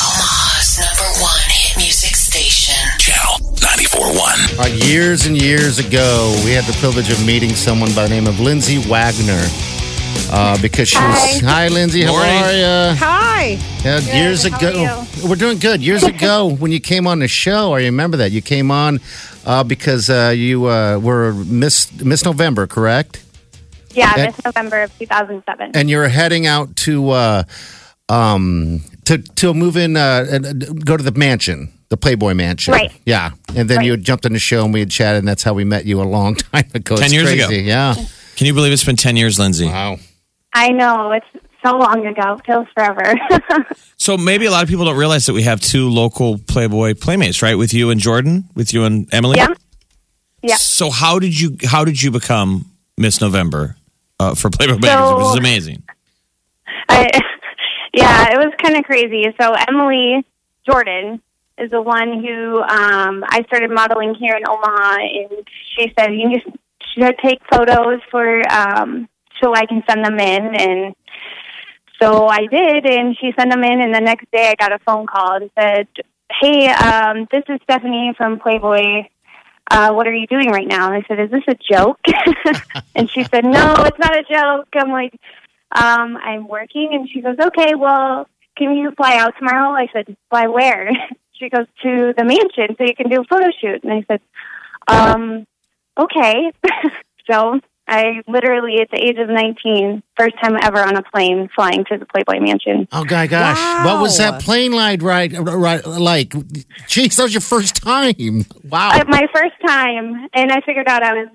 Omaha's 0.00 0.80
number 0.80 1.20
one 1.20 1.40
hit 1.50 1.76
music 1.76 2.16
station. 2.16 2.74
Channel 2.98 3.52
94.1. 3.56 4.56
All 4.56 4.64
right, 4.64 4.72
years 4.88 5.26
and 5.26 5.36
years 5.36 5.78
ago, 5.78 6.32
we 6.46 6.52
had 6.52 6.64
the 6.64 6.72
privilege 6.80 7.10
of 7.10 7.22
meeting 7.26 7.50
someone 7.50 7.92
by 7.94 8.04
the 8.04 8.08
name 8.08 8.26
of 8.26 8.40
Lindsay 8.40 8.78
Wagner. 8.88 9.44
Uh, 10.32 10.60
because 10.62 10.88
she 10.88 10.96
was 10.98 11.40
hi 11.40 11.68
Lindsay, 11.68 12.02
how 12.02 12.12
Morning. 12.12 12.30
are 12.42 12.52
you? 12.52 12.96
Hi. 12.98 13.58
Yeah, 13.84 13.98
years 14.00 14.44
how 14.46 14.56
ago, 14.58 15.06
are 15.22 15.28
we're 15.28 15.36
doing 15.36 15.58
good. 15.58 15.80
Years 15.82 16.02
ago, 16.14 16.50
when 16.56 16.72
you 16.72 16.80
came 16.80 17.06
on 17.06 17.18
the 17.20 17.28
show, 17.28 17.74
I 17.74 17.82
remember 17.82 18.16
that 18.18 18.30
you 18.32 18.40
came 18.42 18.70
on 18.70 19.00
uh, 19.46 19.64
because 19.64 20.08
uh, 20.10 20.32
you 20.36 20.66
uh, 20.66 20.98
were 20.98 21.32
Miss 21.34 21.90
Miss 22.02 22.24
November, 22.24 22.66
correct? 22.66 23.22
Yeah, 23.92 24.12
Okay. 24.12 24.26
this 24.26 24.44
November 24.44 24.82
of 24.82 24.98
2007. 24.98 25.72
And 25.74 25.90
you're 25.90 26.08
heading 26.08 26.46
out 26.46 26.76
to 26.86 27.10
uh, 27.10 27.42
um, 28.08 28.80
to 29.04 29.18
to 29.18 29.54
move 29.54 29.76
in, 29.76 29.96
uh, 29.96 30.26
and, 30.30 30.46
uh, 30.46 30.52
go 30.84 30.96
to 30.96 31.02
the 31.02 31.12
mansion, 31.12 31.72
the 31.88 31.96
Playboy 31.96 32.34
Mansion, 32.34 32.72
Right. 32.72 32.92
Yeah, 33.04 33.30
and 33.56 33.68
then 33.68 33.82
you 33.84 33.92
Right. 33.92 33.98
had 33.98 34.04
jumped 34.04 34.26
on 34.26 34.32
the 34.32 34.38
show 34.38 34.64
and 34.64 34.72
we 34.72 34.80
had 34.80 34.90
chatted, 34.90 35.18
and 35.20 35.28
that's 35.28 35.42
how 35.42 35.54
we 35.54 35.64
met 35.64 35.86
you 35.86 36.00
a 36.00 36.04
long 36.04 36.34
time 36.52 36.68
ago. 36.74 36.96
10 36.96 37.04
It's 37.06 37.12
years 37.14 37.30
ago. 37.32 37.48
Yeah. 37.50 37.94
Can 38.36 38.46
you 38.46 38.54
believe 38.54 38.72
it's 38.72 38.84
been 38.84 38.96
10 38.96 39.16
years, 39.16 39.38
Lindsay? 39.38 39.66
Wow. 39.66 39.98
I 40.54 40.68
know, 40.70 41.12
it's 41.12 41.26
so 41.64 41.76
long 41.76 42.06
ago. 42.06 42.34
It 42.38 42.46
feels 42.46 42.66
forever. 42.74 43.14
So 44.00 44.16
maybe 44.16 44.46
a 44.46 44.50
lot 44.50 44.62
of 44.62 44.68
people 44.70 44.86
don't 44.86 44.96
realize 44.96 45.26
that 45.26 45.34
we 45.34 45.42
have 45.42 45.60
two 45.60 45.90
local 45.90 46.38
Playboy 46.38 46.94
playmates, 46.94 47.42
right? 47.42 47.56
With 47.56 47.74
you 47.74 47.90
and 47.90 48.00
Jordan, 48.00 48.48
with 48.54 48.72
you 48.72 48.84
and 48.84 49.06
Emily. 49.12 49.36
yeah. 49.36 49.48
Yeah. 50.42 50.54
So 50.54 50.88
how 50.88 51.18
did 51.18 51.38
you 51.38 51.58
how 51.66 51.84
did 51.84 52.02
you 52.02 52.10
become 52.10 52.64
Miss 52.96 53.20
November 53.20 53.76
uh, 54.18 54.34
for 54.34 54.48
Playboy 54.48 54.78
magazine? 54.78 55.16
Which 55.18 55.26
is 55.26 55.34
amazing. 55.36 55.82
I, 56.88 57.10
yeah, 57.92 58.32
it 58.32 58.38
was 58.38 58.54
kind 58.62 58.74
of 58.78 58.84
crazy. 58.84 59.26
So 59.38 59.52
Emily 59.68 60.24
Jordan 60.64 61.20
is 61.58 61.70
the 61.70 61.82
one 61.82 62.24
who 62.24 62.62
um, 62.62 63.22
I 63.28 63.44
started 63.48 63.70
modeling 63.70 64.14
here 64.14 64.34
in 64.34 64.48
Omaha, 64.48 64.94
and 64.94 65.46
she 65.76 65.92
said 65.98 66.14
you 66.14 66.40
just 66.40 66.56
should 66.94 67.18
take 67.18 67.40
photos 67.52 68.00
for 68.10 68.50
um, 68.50 69.10
so 69.42 69.54
I 69.54 69.66
can 69.66 69.82
send 69.86 70.06
them 70.06 70.18
in, 70.18 70.54
and 70.54 70.94
so 72.00 72.26
I 72.26 72.46
did, 72.46 72.86
and 72.86 73.16
she 73.18 73.32
sent 73.38 73.50
them 73.50 73.62
in, 73.64 73.80
and 73.80 73.94
the 73.94 74.00
next 74.00 74.30
day 74.30 74.48
I 74.48 74.54
got 74.54 74.72
a 74.72 74.78
phone 74.80 75.06
call 75.06 75.36
and 75.36 75.50
said, 75.58 75.88
"Hey, 76.40 76.68
um, 76.68 77.26
this 77.30 77.44
is 77.48 77.60
Stephanie 77.64 78.14
from 78.16 78.38
Playboy." 78.38 79.04
Uh, 79.70 79.92
what 79.92 80.06
are 80.08 80.14
you 80.14 80.26
doing 80.26 80.50
right 80.50 80.66
now? 80.66 80.92
And 80.92 80.96
I 80.96 81.06
said, 81.06 81.20
is 81.20 81.30
this 81.30 81.44
a 81.46 81.54
joke? 81.54 82.00
and 82.96 83.08
she 83.08 83.22
said, 83.22 83.44
no, 83.44 83.74
it's 83.78 83.98
not 84.00 84.16
a 84.16 84.24
joke. 84.24 84.66
I'm 84.74 84.90
like, 84.90 85.14
um, 85.70 86.16
I'm 86.16 86.48
working. 86.48 86.90
And 86.92 87.08
she 87.08 87.20
goes, 87.20 87.36
okay, 87.38 87.76
well, 87.76 88.26
can 88.56 88.74
you 88.74 88.90
fly 88.96 89.16
out 89.16 89.34
tomorrow? 89.38 89.70
I 89.70 89.86
said, 89.92 90.16
fly 90.28 90.46
where? 90.46 90.90
She 91.32 91.48
goes, 91.48 91.64
to 91.82 92.12
the 92.14 92.22
mansion 92.22 92.76
so 92.76 92.84
you 92.84 92.94
can 92.94 93.08
do 93.08 93.22
a 93.22 93.24
photo 93.24 93.46
shoot. 93.58 93.82
And 93.82 93.94
I 93.94 94.04
said, 94.06 94.20
um, 94.88 95.46
okay. 95.98 96.52
so 97.30 97.60
I 97.90 98.22
literally, 98.28 98.78
at 98.80 98.88
the 98.90 98.98
age 99.04 99.18
of 99.18 99.28
19, 99.28 100.02
first 100.16 100.36
time 100.42 100.56
ever 100.62 100.78
on 100.80 100.96
a 100.96 101.02
plane 101.02 101.48
flying 101.54 101.84
to 101.86 101.98
the 101.98 102.06
Playboy 102.06 102.38
Mansion. 102.40 102.86
Oh, 102.92 103.04
my 103.10 103.26
gosh. 103.26 103.84
What 103.84 104.00
was 104.00 104.16
that 104.18 104.40
plane 104.42 104.72
ride, 104.72 105.02
right, 105.02 105.32
right, 105.36 105.84
like? 105.84 106.28
Jeez, 106.86 107.16
that 107.16 107.24
was 107.24 107.34
your 107.34 107.40
first 107.40 107.76
time. 107.76 108.44
Wow. 108.70 108.90
Uh, 108.92 109.04
my 109.08 109.26
first 109.34 109.54
time, 109.66 110.28
and 110.32 110.52
I 110.52 110.60
figured 110.60 110.86
out 110.86 111.02
I 111.02 111.12
was, 111.14 111.28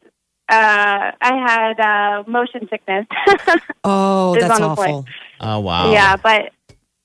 uh, 0.49 1.11
I 1.21 1.33
had 1.45 1.79
uh, 1.81 2.23
motion 2.27 2.67
sickness. 2.69 3.05
Oh, 3.83 4.33
It's 4.35 4.47
that's 4.47 4.59
on 4.61 4.69
the 4.69 4.75
plate. 4.75 4.89
awful. 4.91 5.05
oh, 5.41 5.59
wow. 5.59 5.91
Yeah, 5.91 6.15
but 6.15 6.51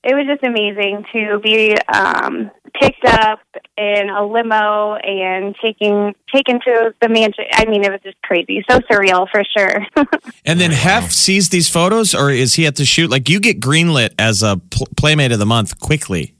it 0.03 0.15
was 0.15 0.25
just 0.25 0.43
amazing 0.43 1.05
to 1.13 1.39
be 1.43 1.75
um, 1.93 2.49
picked 2.73 3.05
up 3.05 3.39
in 3.77 4.09
a 4.09 4.25
limo 4.25 4.95
and 4.95 5.55
taking 5.61 6.15
taken 6.33 6.59
to 6.61 6.93
the 7.01 7.09
mansion. 7.09 7.45
I 7.53 7.65
mean, 7.65 7.83
it 7.83 7.91
was 7.91 8.01
just 8.03 8.21
crazy, 8.21 8.63
so 8.69 8.79
surreal 8.79 9.27
for 9.29 9.43
sure. 9.57 9.85
And 10.45 10.59
then 10.59 10.71
Hef 10.71 11.11
sees 11.11 11.49
these 11.49 11.69
photos, 11.69 12.15
or 12.15 12.31
is 12.31 12.55
he 12.55 12.65
at 12.65 12.75
the 12.75 12.85
shoot? 12.85 13.09
Like 13.09 13.29
you 13.29 13.39
get 13.39 13.59
greenlit 13.59 14.09
as 14.17 14.43
a 14.43 14.59
pl- 14.69 14.87
Playmate 14.97 15.31
of 15.31 15.39
the 15.39 15.45
Month 15.45 15.79
quickly. 15.79 16.35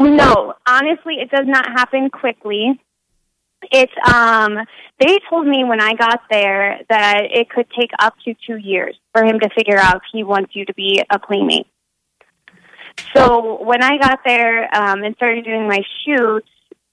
no, 0.00 0.54
honestly, 0.66 1.14
it 1.14 1.30
does 1.30 1.46
not 1.46 1.66
happen 1.66 2.10
quickly. 2.10 2.80
It's 3.70 3.92
um 4.12 4.58
they 4.98 5.18
told 5.30 5.46
me 5.46 5.64
when 5.64 5.80
I 5.80 5.94
got 5.94 6.22
there 6.30 6.80
that 6.88 7.22
it 7.30 7.48
could 7.48 7.66
take 7.78 7.90
up 7.98 8.14
to 8.24 8.34
2 8.46 8.56
years 8.56 8.96
for 9.12 9.24
him 9.24 9.38
to 9.40 9.48
figure 9.50 9.78
out 9.78 9.96
if 9.96 10.02
he 10.12 10.24
wants 10.24 10.54
you 10.54 10.64
to 10.64 10.74
be 10.74 11.02
a 11.10 11.18
playmate. 11.18 11.66
So 13.14 13.62
when 13.62 13.82
I 13.82 13.98
got 13.98 14.20
there 14.24 14.64
um 14.74 15.02
and 15.02 15.14
started 15.16 15.44
doing 15.44 15.68
my 15.68 15.82
shoots, 16.04 16.48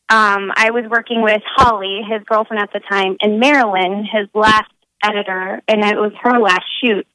um 0.09 0.51
I 0.55 0.71
was 0.71 0.85
working 0.89 1.21
with 1.21 1.41
Holly, 1.45 2.01
his 2.09 2.23
girlfriend 2.23 2.61
at 2.61 2.73
the 2.73 2.79
time, 2.79 3.17
and 3.21 3.39
Marilyn, 3.39 4.05
his 4.05 4.27
last 4.33 4.71
editor, 5.03 5.61
and 5.67 5.83
it 5.83 5.97
was 5.97 6.11
her 6.21 6.39
last 6.39 6.65
shoot. 6.81 7.07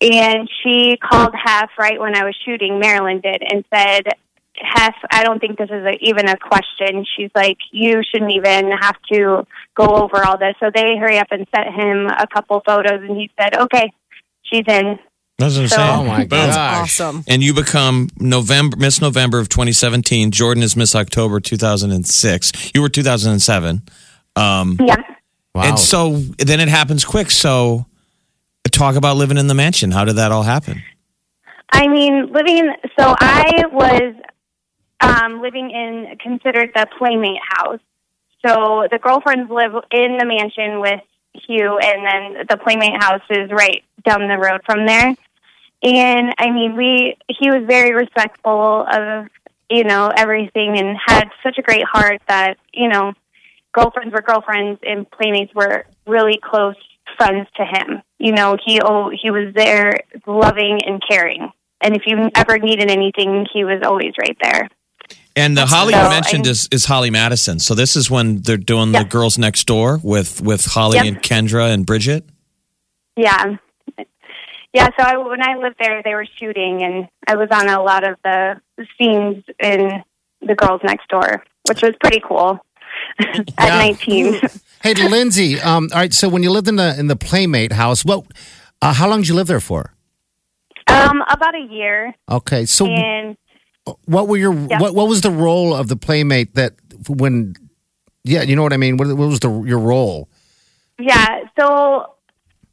And 0.00 0.48
she 0.62 0.96
called 0.96 1.32
Hef 1.32 1.70
right 1.78 2.00
when 2.00 2.16
I 2.16 2.24
was 2.24 2.36
shooting, 2.44 2.80
Marilyn 2.80 3.20
did, 3.20 3.42
and 3.48 3.64
said, 3.72 4.02
Hef, 4.56 4.94
I 5.10 5.22
don't 5.22 5.38
think 5.38 5.58
this 5.58 5.70
is 5.70 5.84
a, 5.84 5.96
even 6.00 6.28
a 6.28 6.36
question. 6.36 7.06
She's 7.16 7.30
like, 7.34 7.58
you 7.70 8.02
shouldn't 8.10 8.32
even 8.32 8.72
have 8.72 8.96
to 9.12 9.46
go 9.76 9.86
over 9.86 10.24
all 10.24 10.38
this. 10.38 10.54
So 10.60 10.70
they 10.74 10.96
hurry 10.96 11.18
up 11.18 11.28
and 11.30 11.46
sent 11.54 11.68
him 11.74 12.06
a 12.06 12.26
couple 12.26 12.60
photos, 12.66 13.00
and 13.00 13.16
he 13.16 13.30
said, 13.40 13.56
okay, 13.56 13.92
she's 14.42 14.64
in. 14.66 14.98
That's 15.42 15.54
what 15.56 15.62
I'm 15.62 15.68
So- 15.68 15.76
saying. 15.76 15.90
Oh, 16.00 16.04
my 16.04 16.18
Boom. 16.24 16.28
gosh. 16.28 17.00
Awesome. 17.00 17.24
And 17.28 17.42
you 17.42 17.52
become 17.54 18.08
November 18.18 18.76
Miss 18.76 19.00
November 19.00 19.38
of 19.38 19.48
2017. 19.48 20.30
Jordan 20.30 20.62
is 20.62 20.76
Miss 20.76 20.94
October 20.94 21.40
2006. 21.40 22.52
You 22.74 22.80
were 22.82 22.88
2007. 22.88 23.82
Um, 24.36 24.78
Yeah. 24.84 24.96
Wow. 25.54 25.62
And 25.64 25.78
so 25.78 26.16
then 26.38 26.60
it 26.60 26.68
happens 26.68 27.04
quick. 27.04 27.30
So 27.30 27.86
talk 28.70 28.96
about 28.96 29.16
living 29.16 29.36
in 29.36 29.48
the 29.48 29.54
mansion. 29.54 29.90
How 29.90 30.04
did 30.06 30.16
that 30.16 30.32
all 30.32 30.44
happen? 30.44 30.82
I 31.70 31.88
mean, 31.88 32.32
living 32.32 32.56
in, 32.58 32.70
so 32.98 33.14
I 33.20 33.64
was 33.70 34.14
um, 35.00 35.42
living 35.42 35.70
in 35.70 36.16
considered 36.20 36.70
the 36.74 36.86
playmate 36.98 37.38
house. 37.50 37.80
So 38.46 38.86
the 38.90 38.98
girlfriends 38.98 39.50
live 39.50 39.72
in 39.90 40.16
the 40.18 40.24
mansion 40.24 40.80
with 40.80 41.00
Hugh, 41.34 41.78
and 41.78 42.06
then 42.06 42.46
the 42.48 42.56
playmate 42.56 43.00
house 43.02 43.20
is 43.30 43.50
right 43.50 43.84
down 44.04 44.26
the 44.28 44.38
road 44.38 44.62
from 44.64 44.86
there. 44.86 45.14
And 45.82 46.34
I 46.38 46.50
mean, 46.50 46.76
we 46.76 47.16
he 47.28 47.50
was 47.50 47.64
very 47.66 47.92
respectful 47.92 48.86
of 48.90 49.26
you 49.70 49.84
know 49.84 50.12
everything, 50.16 50.78
and 50.78 50.96
had 51.04 51.30
such 51.42 51.58
a 51.58 51.62
great 51.62 51.84
heart 51.84 52.22
that 52.28 52.58
you 52.72 52.88
know 52.88 53.12
girlfriends 53.72 54.12
were 54.12 54.22
girlfriends, 54.22 54.80
and 54.84 55.10
playmates 55.10 55.52
were 55.54 55.86
really 56.06 56.38
close 56.42 56.76
friends 57.16 57.48
to 57.56 57.64
him. 57.64 58.02
You 58.18 58.32
know, 58.32 58.56
he 58.64 58.80
oh, 58.80 59.10
he 59.10 59.30
was 59.30 59.52
there, 59.54 60.00
loving 60.26 60.80
and 60.86 61.02
caring. 61.08 61.50
And 61.80 61.96
if 61.96 62.02
you 62.06 62.30
ever 62.36 62.58
needed 62.58 62.90
anything, 62.90 63.44
he 63.52 63.64
was 63.64 63.82
always 63.84 64.12
right 64.20 64.36
there. 64.40 64.68
And 65.34 65.56
the 65.56 65.66
Holly 65.66 65.94
So, 65.94 66.02
you 66.02 66.08
mentioned 66.10 66.46
I- 66.46 66.50
is, 66.50 66.68
is 66.70 66.84
Holly 66.84 67.10
Madison. 67.10 67.58
So 67.58 67.74
this 67.74 67.96
is 67.96 68.08
when 68.10 68.42
they're 68.42 68.56
doing 68.56 68.92
the 68.92 69.02
girls 69.04 69.36
next 69.36 69.66
door 69.66 69.98
with 70.02 70.40
with 70.40 70.64
Holly 70.66 70.98
Yep. 70.98 71.06
and 71.06 71.22
Kendra 71.22 71.72
and 71.72 71.84
Bridget. 71.84 72.24
Yeah. 73.16 73.56
Yeah, 74.72 74.88
so 74.98 75.04
I, 75.04 75.16
when 75.18 75.42
I 75.42 75.56
lived 75.56 75.76
there, 75.78 76.02
they 76.02 76.14
were 76.14 76.26
shooting, 76.38 76.82
and 76.82 77.08
I 77.26 77.36
was 77.36 77.48
on 77.50 77.68
a 77.68 77.82
lot 77.82 78.04
of 78.08 78.16
the 78.24 78.60
scenes 78.98 79.44
in 79.60 80.02
The 80.40 80.54
Girls 80.54 80.80
Next 80.82 81.08
Door, 81.08 81.44
which 81.68 81.82
was 81.82 81.92
pretty 82.00 82.20
cool 82.26 82.58
at 83.18 83.48
Yeah. 83.58 83.78
19. 83.78 84.40
hey, 84.82 84.94
Lindsay. 84.94 85.60
Um, 85.64 85.88
all 85.92 85.98
right. 86.00 86.12
So 86.14 86.28
when 86.28 86.42
you 86.42 86.50
lived 86.50 86.68
in 86.68 86.76
the 86.76 86.98
in 86.98 87.06
the 87.08 87.16
Playmate 87.16 87.72
house, 87.72 88.04
what? 88.04 88.24
Uh, 88.80 88.92
how 88.94 89.08
long 89.08 89.20
did 89.20 89.28
you 89.28 89.34
live 89.34 89.46
there 89.46 89.60
for? 89.60 89.92
um, 90.88 91.22
about 91.30 91.54
a 91.54 91.66
year, 91.70 92.14
Okay. 92.30 92.64
So 92.66 92.86
and 92.86 93.36
what 94.06 94.26
were 94.28 94.36
your 94.36 94.52
Yeah. 94.54 94.80
what 94.80 94.94
what 94.94 95.08
was 95.08 95.20
the 95.20 95.30
role 95.30 95.74
of 95.74 95.88
the 95.88 95.96
Playmate 95.96 96.54
that 96.54 96.72
when? 97.08 97.54
Yeah, 98.24 98.42
you 98.42 98.56
know 98.56 98.62
what 98.62 98.72
I 98.72 98.76
mean. 98.78 98.96
What, 98.96 99.08
what 99.08 99.28
was 99.28 99.40
the 99.40 99.50
your 99.64 99.78
role? 99.78 100.28
Yeah, 100.98 101.40
so 101.58 102.11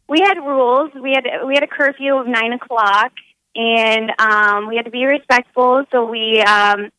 we 0.09 0.19
had 0.21 0.37
rules. 0.37 0.91
We 0.93 1.11
had 1.13 1.25
we 1.45 1.53
had 1.53 1.63
a 1.63 1.67
curfew 1.67 2.15
of 2.15 2.27
nine 2.27 2.53
o'clock, 2.53 3.11
and 3.55 4.11
um, 4.19 4.67
we 4.67 4.75
had 4.75 4.85
to 4.85 4.91
be 4.91 5.05
respectful. 5.05 5.85
So 5.91 6.05
we 6.05 6.41
um, 6.41 6.89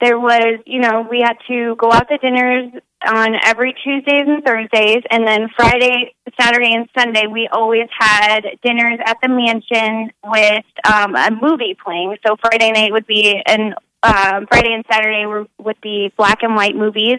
there 0.00 0.20
was, 0.20 0.60
you 0.66 0.80
know, 0.80 1.06
we 1.10 1.20
had 1.20 1.38
to 1.48 1.74
go 1.76 1.90
out 1.90 2.08
to 2.08 2.18
dinners 2.18 2.72
on 3.06 3.34
every 3.44 3.74
Tuesdays 3.82 4.26
and 4.26 4.44
Thursdays, 4.44 5.02
and 5.10 5.26
then 5.26 5.48
Friday, 5.56 6.14
Saturday, 6.38 6.74
and 6.74 6.88
Sunday 6.96 7.26
we 7.26 7.48
always 7.50 7.88
had 7.98 8.42
dinners 8.62 8.98
at 9.04 9.16
the 9.22 9.28
mansion 9.28 10.10
with 10.24 10.64
um, 10.86 11.16
a 11.16 11.30
movie 11.30 11.76
playing. 11.82 12.16
So 12.26 12.36
Friday 12.36 12.72
night 12.72 12.92
would 12.92 13.06
be 13.06 13.40
and 13.46 13.74
um, 14.02 14.46
Friday 14.46 14.74
and 14.74 14.84
Saturday 14.90 15.24
were, 15.26 15.46
would 15.58 15.80
be 15.80 16.12
black 16.16 16.42
and 16.42 16.54
white 16.54 16.76
movies, 16.76 17.18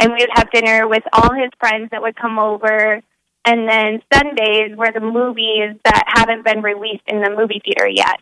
and 0.00 0.12
we 0.12 0.18
would 0.18 0.30
have 0.34 0.50
dinner 0.50 0.88
with 0.88 1.04
all 1.12 1.32
his 1.32 1.50
friends 1.60 1.90
that 1.92 2.02
would 2.02 2.16
come 2.16 2.38
over. 2.40 3.00
And 3.44 3.68
then 3.68 4.02
Sundays 4.12 4.76
were 4.76 4.90
the 4.92 5.00
movies 5.00 5.76
that 5.84 6.04
haven't 6.06 6.44
been 6.44 6.60
released 6.62 7.02
in 7.06 7.22
the 7.22 7.30
movie 7.30 7.62
theater 7.64 7.88
yet. 7.88 8.20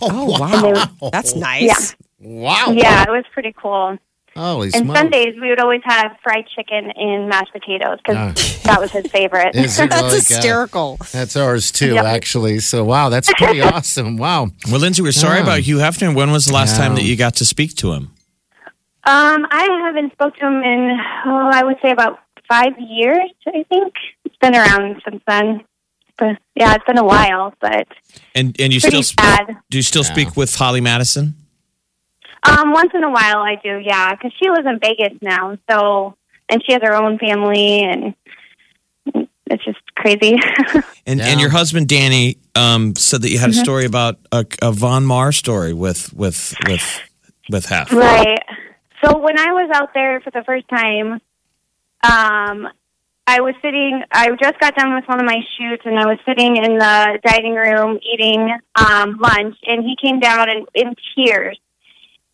Oh, 0.00 0.38
wow. 0.38 1.10
That's 1.10 1.34
nice. 1.34 1.62
Yeah. 1.62 2.28
Wow. 2.28 2.66
Yeah, 2.72 3.02
it 3.02 3.10
was 3.10 3.24
pretty 3.32 3.52
cool. 3.60 3.98
Holy 4.36 4.70
And 4.72 4.86
smokes. 4.86 4.98
Sundays 4.98 5.34
we 5.40 5.50
would 5.50 5.60
always 5.60 5.82
have 5.84 6.12
fried 6.22 6.46
chicken 6.56 6.90
and 6.96 7.28
mashed 7.28 7.52
potatoes 7.52 7.98
because 7.98 8.62
that 8.62 8.80
was 8.80 8.90
his 8.90 9.06
favorite. 9.10 9.54
Is 9.54 9.78
it 9.78 9.90
That's 9.90 10.02
really? 10.04 10.14
hysterical. 10.16 10.98
That's 11.12 11.36
ours 11.36 11.70
too, 11.72 11.94
Yep. 11.96 12.04
actually. 12.06 12.60
So 12.60 12.82
wow, 12.84 13.08
that's 13.10 13.30
pretty 13.34 13.60
awesome. 13.62 14.16
Wow. 14.16 14.48
Well, 14.70 14.80
Lindsay, 14.80 15.02
we're 15.02 15.12
sorry 15.12 15.38
Yeah. 15.38 15.42
about 15.42 15.60
Hugh 15.60 15.76
Hefner. 15.78 16.14
When 16.14 16.30
was 16.30 16.46
the 16.46 16.54
last 16.54 16.76
Yeah. 16.78 16.84
time 16.86 16.94
that 16.94 17.02
you 17.02 17.16
got 17.16 17.34
to 17.36 17.44
speak 17.44 17.74
to 17.76 17.92
him? 17.92 18.12
Um, 19.04 19.46
I 19.50 19.68
haven't 19.84 20.12
spoke 20.12 20.36
to 20.36 20.46
him 20.46 20.62
in 20.62 20.96
oh, 21.26 21.50
I 21.52 21.64
would 21.64 21.76
say 21.82 21.90
about 21.90 22.20
five 22.48 22.72
years. 22.78 23.30
I 23.48 23.64
think 23.68 23.92
it's 24.21 24.21
been 24.42 24.54
around 24.54 25.00
since 25.08 25.22
then. 25.26 25.64
But 26.18 26.36
yeah, 26.54 26.74
it's 26.74 26.84
been 26.84 26.98
a 26.98 27.04
while. 27.04 27.54
But 27.60 27.86
And 28.34 28.54
and 28.60 28.72
you 28.74 28.80
pretty 28.80 29.02
still 29.02 29.24
sad. 29.24 29.56
do 29.70 29.78
you 29.78 29.82
still 29.82 30.04
speak 30.04 30.36
with 30.36 30.54
Holly 30.54 30.82
Madison? 30.82 31.34
Um, 32.44 32.72
once 32.72 32.90
in 32.92 33.02
a 33.04 33.10
while 33.10 33.38
I 33.38 33.54
do, 33.62 33.78
yeah, 33.82 34.12
because 34.14 34.32
she 34.42 34.50
lives 34.50 34.66
in 34.66 34.78
Vegas 34.80 35.16
now. 35.22 35.56
So 35.70 36.16
and 36.48 36.62
she 36.66 36.72
has 36.72 36.82
her 36.82 36.94
own 36.94 37.18
family, 37.18 37.80
and 37.82 38.14
it's 39.46 39.64
just 39.64 39.78
crazy. 39.94 40.36
And 41.04 41.18
Yeah. 41.18 41.30
and 41.30 41.40
your 41.40 41.50
husband 41.50 41.88
Danny 41.88 42.36
um, 42.54 42.94
said 42.94 43.22
that 43.22 43.30
you 43.30 43.38
had 43.40 43.50
Mm-hmm. 43.50 43.58
a 43.60 43.64
story 43.64 43.84
about 43.86 44.18
a, 44.30 44.46
a 44.62 44.70
Von 44.70 45.04
Maur 45.04 45.32
story 45.32 45.72
with 45.72 46.12
with 46.12 46.54
with 46.68 47.00
with 47.50 47.66
Hef. 47.66 47.92
Right. 47.92 48.38
So 49.04 49.18
when 49.18 49.36
I 49.36 49.50
was 49.52 49.68
out 49.74 49.94
there 49.94 50.20
for 50.20 50.30
the 50.30 50.44
first 50.44 50.68
time, 50.68 51.20
um, 52.08 52.68
I 53.26 53.40
was 53.40 53.54
sitting. 53.62 54.02
I 54.10 54.28
just 54.30 54.58
got 54.58 54.74
done 54.74 54.94
with 54.94 55.04
one 55.06 55.20
of 55.20 55.26
my 55.26 55.40
shoots, 55.56 55.82
and 55.84 55.98
I 55.98 56.06
was 56.06 56.18
sitting 56.26 56.56
in 56.56 56.78
the 56.78 57.18
dining 57.24 57.54
room 57.54 57.98
eating 58.02 58.50
um, 58.76 59.18
lunch, 59.20 59.56
and 59.66 59.84
he 59.84 59.96
came 60.02 60.18
down 60.20 60.48
in, 60.50 60.66
in 60.74 60.94
tears. 61.14 61.58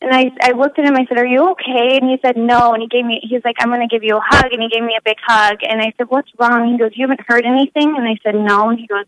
And 0.01 0.15
I, 0.15 0.31
I 0.41 0.53
looked 0.53 0.79
at 0.79 0.87
him. 0.87 0.97
I 0.97 1.05
said, 1.09 1.19
"Are 1.19 1.27
you 1.27 1.51
okay?" 1.53 1.99
And 1.99 2.09
he 2.09 2.19
said, 2.25 2.37
"No." 2.37 2.73
And 2.73 2.83
he 2.83 2.89
gave 2.89 3.05
me. 3.05 3.21
He's 3.23 3.43
like, 3.45 3.57
"I'm 3.61 3.69
going 3.69 3.87
to 3.87 3.93
give 3.93 4.05
you 4.05 4.17
a 4.17 4.23
hug," 4.25 4.53
and 4.53 4.63
he 4.63 4.69
gave 4.69 4.83
me 4.83 4.97
a 4.97 5.03
big 5.05 5.19
hug. 5.27 5.59
And 5.63 5.83
I 5.83 5.93
said, 5.99 6.07
"What's 6.09 6.31
wrong?" 6.39 6.73
He 6.73 6.79
goes, 6.79 6.93
"You 6.95 7.07
haven't 7.09 7.27
heard 7.29 7.45
anything?" 7.45 7.95
And 7.97 8.09
I 8.09 8.17
said, 8.23 8.35
"No." 8.35 8.71
And 8.71 8.79
he 8.79 8.87
goes, 8.87 9.05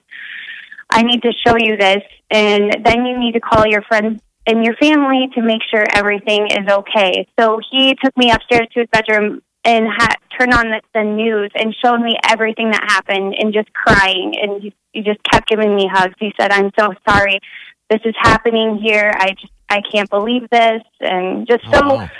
I 0.90 1.02
need 1.02 1.22
to 1.22 1.32
show 1.46 1.56
you 1.56 1.76
this, 1.76 2.02
and 2.30 2.84
then 2.84 3.06
you 3.06 3.18
need 3.18 3.32
to 3.32 3.40
call 3.40 3.64
your 3.66 3.82
friends 3.82 4.20
and 4.46 4.64
your 4.64 4.74
family 4.76 5.28
to 5.34 5.42
make 5.42 5.62
sure 5.70 5.84
everything 5.94 6.48
is 6.50 6.68
okay. 6.68 7.28
So 7.38 7.60
he 7.70 7.94
took 8.02 8.16
me 8.16 8.32
upstairs 8.32 8.66
to 8.72 8.80
his 8.80 8.88
bedroom 8.90 9.42
and 9.64 9.86
had 9.86 10.16
turned 10.38 10.52
on 10.54 10.66
the, 10.70 10.80
the 10.94 11.02
news 11.04 11.50
and 11.54 11.74
showed 11.84 11.98
me 11.98 12.16
everything 12.28 12.70
that 12.70 12.82
happened, 12.88 13.34
and 13.38 13.52
just 13.52 13.72
crying, 13.72 14.34
and 14.40 14.62
he, 14.62 14.74
he 14.92 15.02
just 15.02 15.20
kept 15.30 15.48
giving 15.48 15.74
me 15.74 15.88
hugs. 15.92 16.14
He 16.18 16.32
said, 16.40 16.50
"I'm 16.52 16.70
so 16.78 16.92
sorry, 17.08 17.38
this 17.88 18.00
is 18.04 18.14
happening 18.18 18.78
here. 18.82 19.12
I 19.16 19.30
just 19.30 19.52
I 19.68 19.80
can't 19.92 20.08
believe 20.10 20.48
this," 20.50 20.82
and 21.00 21.46
just 21.46 21.64
so 21.72 21.96
Wow. 21.96 22.10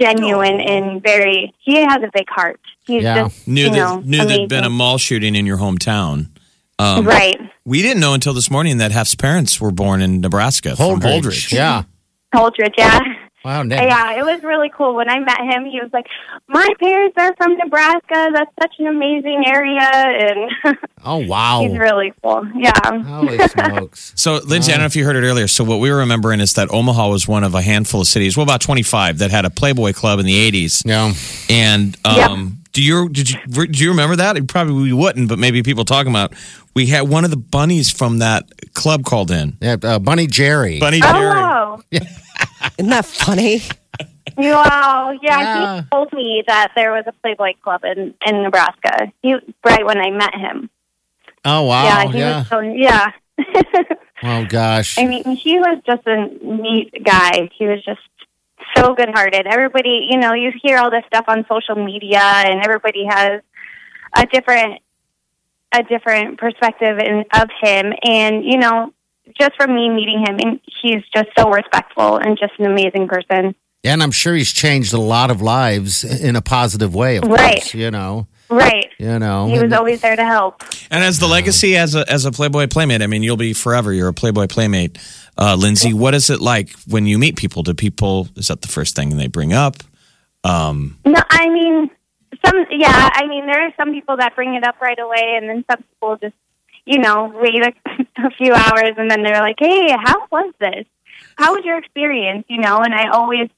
genuine 0.00 0.60
and 0.60 1.02
very. 1.02 1.52
He 1.60 1.76
has 1.76 1.98
a 2.02 2.10
big 2.14 2.28
heart. 2.28 2.60
He's 2.86 3.02
Yeah. 3.02 3.24
just 3.24 3.46
Knew 3.48 3.64
you 3.64 3.70
that 3.70 3.76
know, 3.76 4.00
knew 4.04 4.24
there'd 4.24 4.48
been 4.48 4.64
a 4.64 4.70
mall 4.70 4.98
shooting 4.98 5.34
in 5.34 5.46
your 5.46 5.58
hometown. 5.58 6.28
Um, 6.78 7.06
right. 7.06 7.38
We 7.64 7.80
didn't 7.82 8.00
know 8.00 8.14
until 8.14 8.32
this 8.34 8.50
morning 8.50 8.78
that 8.78 8.90
Hef's 8.90 9.14
parents 9.14 9.60
were 9.60 9.70
born 9.70 10.00
in 10.02 10.20
Nebraska 10.20 10.74
from 10.74 11.00
Holdrege. 11.00 11.22
Holdrege. 11.22 11.52
Yeah. 11.52 11.82
Holdrege, 12.34 12.74
yeah. 12.76 12.98
Wow. 13.44 13.62
Nick. 13.62 13.80
Yeah, 13.80 14.18
it 14.18 14.24
was 14.24 14.42
really 14.42 14.70
cool. 14.70 14.94
When 14.94 15.08
I 15.08 15.18
met 15.18 15.40
him, 15.40 15.64
he 15.64 15.80
was 15.80 15.90
like, 15.92 16.06
"My 16.48 16.68
parents 16.78 17.14
are 17.18 17.34
from 17.36 17.56
Nebraska. 17.56 18.30
That's 18.32 18.50
such 18.60 18.74
an 18.78 18.86
amazing 18.86 19.44
area," 19.46 19.80
and 19.82 20.78
Oh 21.04 21.18
wow. 21.18 21.62
he's 21.62 21.76
really 21.78 22.12
cool. 22.22 22.46
Yeah, 22.54 23.02
Holy 23.02 23.38
smokes. 23.48 24.12
So, 24.16 24.36
Lindsay, 24.46 24.72
I 24.72 24.76
don't 24.76 24.82
know 24.82 24.86
if 24.86 24.96
you 24.96 25.04
heard 25.04 25.16
it 25.16 25.26
earlier. 25.26 25.48
So, 25.48 25.64
what 25.64 25.80
we 25.80 25.90
were 25.90 25.98
remembering 25.98 26.40
is 26.40 26.52
that 26.54 26.72
Omaha 26.72 27.08
was 27.08 27.26
one 27.26 27.42
of 27.44 27.54
a 27.54 27.62
handful 27.62 28.00
of 28.02 28.06
cities, 28.06 28.36
well, 28.36 28.44
about 28.44 28.60
25, 28.60 29.18
that 29.18 29.30
had 29.30 29.44
a 29.44 29.50
Playboy 29.50 29.92
club 29.92 30.20
in 30.20 30.26
the 30.26 30.50
80s. 30.50 30.82
Yeah. 30.86 31.12
And 31.50 31.96
um, 32.04 32.62
do 32.72 32.82
you 32.82 33.08
did 33.08 33.30
you 33.30 33.66
do 33.66 33.82
you 33.84 33.90
remember 33.90 34.16
that? 34.16 34.36
You 34.36 34.44
Probably 34.44 34.74
we 34.74 34.92
wouldn't, 34.92 35.28
but 35.28 35.38
maybe 35.38 35.62
people 35.62 35.84
talking 35.84 36.12
about. 36.12 36.34
We 36.74 36.86
had 36.86 37.02
one 37.02 37.24
of 37.24 37.30
the 37.30 37.36
bunnies 37.36 37.90
from 37.90 38.18
that 38.20 38.50
club 38.72 39.04
called 39.04 39.30
in. 39.30 39.58
Yeah. 39.60 39.76
Uh, 39.82 39.98
Bunny 39.98 40.26
Jerry. 40.26 40.78
Bunny 40.78 41.00
Jerry. 41.00 41.38
Oh, 41.38 41.82
Isn't 42.78 42.90
that 42.90 43.04
funny? 43.04 43.62
wow. 44.36 45.18
Yeah, 45.22 45.40
Yeah. 45.40 45.76
he 45.82 45.88
told 45.90 46.12
me 46.12 46.42
that 46.46 46.72
there 46.74 46.92
was 46.92 47.04
a 47.06 47.12
Playboy 47.12 47.54
club 47.62 47.84
in 47.84 48.14
in 48.26 48.42
Nebraska. 48.42 49.12
He 49.22 49.34
right 49.64 49.84
when 49.84 49.98
I 49.98 50.10
met 50.10 50.34
him. 50.34 50.70
Oh 51.44 51.62
wow. 51.62 51.84
yeah, 51.84 52.10
he 52.10 52.18
yeah. 52.18 52.38
was 52.38 52.48
so 52.48 52.60
yeah. 52.60 53.12
Oh 54.22 54.44
gosh. 54.44 54.98
I 54.98 55.04
mean, 55.04 55.24
he 55.36 55.58
was 55.58 55.82
just 55.84 56.06
a 56.06 56.28
neat 56.44 57.02
guy. 57.04 57.50
He 57.58 57.66
was 57.66 57.84
just 57.84 58.00
so 58.76 58.94
good-hearted. 58.94 59.46
Everybody, 59.46 60.06
you 60.10 60.18
know, 60.18 60.32
you 60.32 60.52
hear 60.62 60.78
all 60.78 60.90
this 60.90 61.04
stuff 61.06 61.24
on 61.26 61.44
social 61.48 61.74
media, 61.74 62.20
and 62.20 62.62
everybody 62.64 63.04
has 63.04 63.42
a 64.16 64.26
different 64.26 64.80
a 65.72 65.82
different 65.82 66.38
perspective 66.38 66.98
in, 66.98 67.24
of 67.34 67.48
him. 67.60 67.92
And 68.04 68.44
you 68.44 68.58
know, 68.58 68.92
just 69.38 69.52
from 69.56 69.74
me 69.74 69.88
meeting 69.88 70.24
him, 70.26 70.38
and 70.38 70.60
he's 70.82 71.02
just 71.14 71.28
so 71.36 71.50
respectful 71.50 72.16
and 72.16 72.38
just 72.38 72.52
an 72.58 72.66
amazing 72.66 73.08
person. 73.08 73.54
And 73.84 74.02
I'm 74.02 74.12
sure 74.12 74.34
he's 74.34 74.52
changed 74.52 74.92
a 74.92 74.98
lot 75.00 75.30
of 75.30 75.42
lives 75.42 76.04
in 76.04 76.36
a 76.36 76.40
positive 76.42 76.94
way. 76.94 77.16
Of 77.16 77.24
Right. 77.24 77.54
course. 77.56 77.74
You 77.74 77.90
know. 77.90 78.26
Right. 78.48 78.88
You 78.98 79.18
know. 79.18 79.46
He 79.46 79.54
was 79.54 79.62
And- 79.62 79.74
always 79.74 80.00
there 80.02 80.14
to 80.14 80.24
help. 80.24 80.62
And 80.90 81.02
as 81.02 81.18
the 81.18 81.26
legacy 81.26 81.76
as 81.76 81.94
a 81.94 82.04
as 82.10 82.24
a 82.24 82.30
Playboy 82.30 82.66
playmate, 82.68 83.02
I 83.02 83.06
mean, 83.08 83.22
you'll 83.22 83.36
be 83.38 83.52
forever. 83.54 83.92
You're 83.92 84.08
a 84.08 84.12
Playboy 84.14 84.46
playmate, 84.46 84.98
uh, 85.38 85.56
Lindsay. 85.58 85.92
What 85.94 86.14
is 86.14 86.30
it 86.30 86.40
like 86.40 86.70
when 86.86 87.06
you 87.06 87.18
meet 87.18 87.34
people? 87.36 87.62
Do 87.62 87.74
people 87.74 88.28
is 88.36 88.48
that 88.48 88.60
the 88.62 88.68
first 88.68 88.94
thing 88.94 89.16
they 89.16 89.26
bring 89.26 89.52
up? 89.52 89.76
Um, 90.44 90.98
No, 91.06 91.20
I 91.30 91.48
mean, 91.48 91.90
some, 92.44 92.66
yeah, 92.70 93.08
I 93.14 93.26
mean, 93.26 93.46
there 93.46 93.64
are 93.66 93.72
some 93.76 93.92
people 93.92 94.16
that 94.18 94.34
bring 94.34 94.54
it 94.54 94.64
up 94.64 94.80
right 94.80 94.98
away, 94.98 95.38
and 95.40 95.48
then 95.48 95.64
some 95.70 95.82
people 95.82 96.16
just, 96.20 96.34
you 96.84 96.98
know, 96.98 97.32
wait 97.34 97.62
a, 97.64 97.72
a 98.26 98.30
few 98.36 98.52
hours 98.52 98.92
and 98.96 99.10
then 99.10 99.22
they're 99.22 99.40
like, 99.40 99.56
hey, 99.58 99.90
how 100.02 100.26
was 100.30 100.52
this? 100.60 100.84
How 101.36 101.54
was 101.54 101.64
your 101.64 101.78
experience? 101.78 102.44
You 102.48 102.58
know, 102.60 102.78
and 102.80 102.94
I 102.94 103.08
always, 103.10 103.48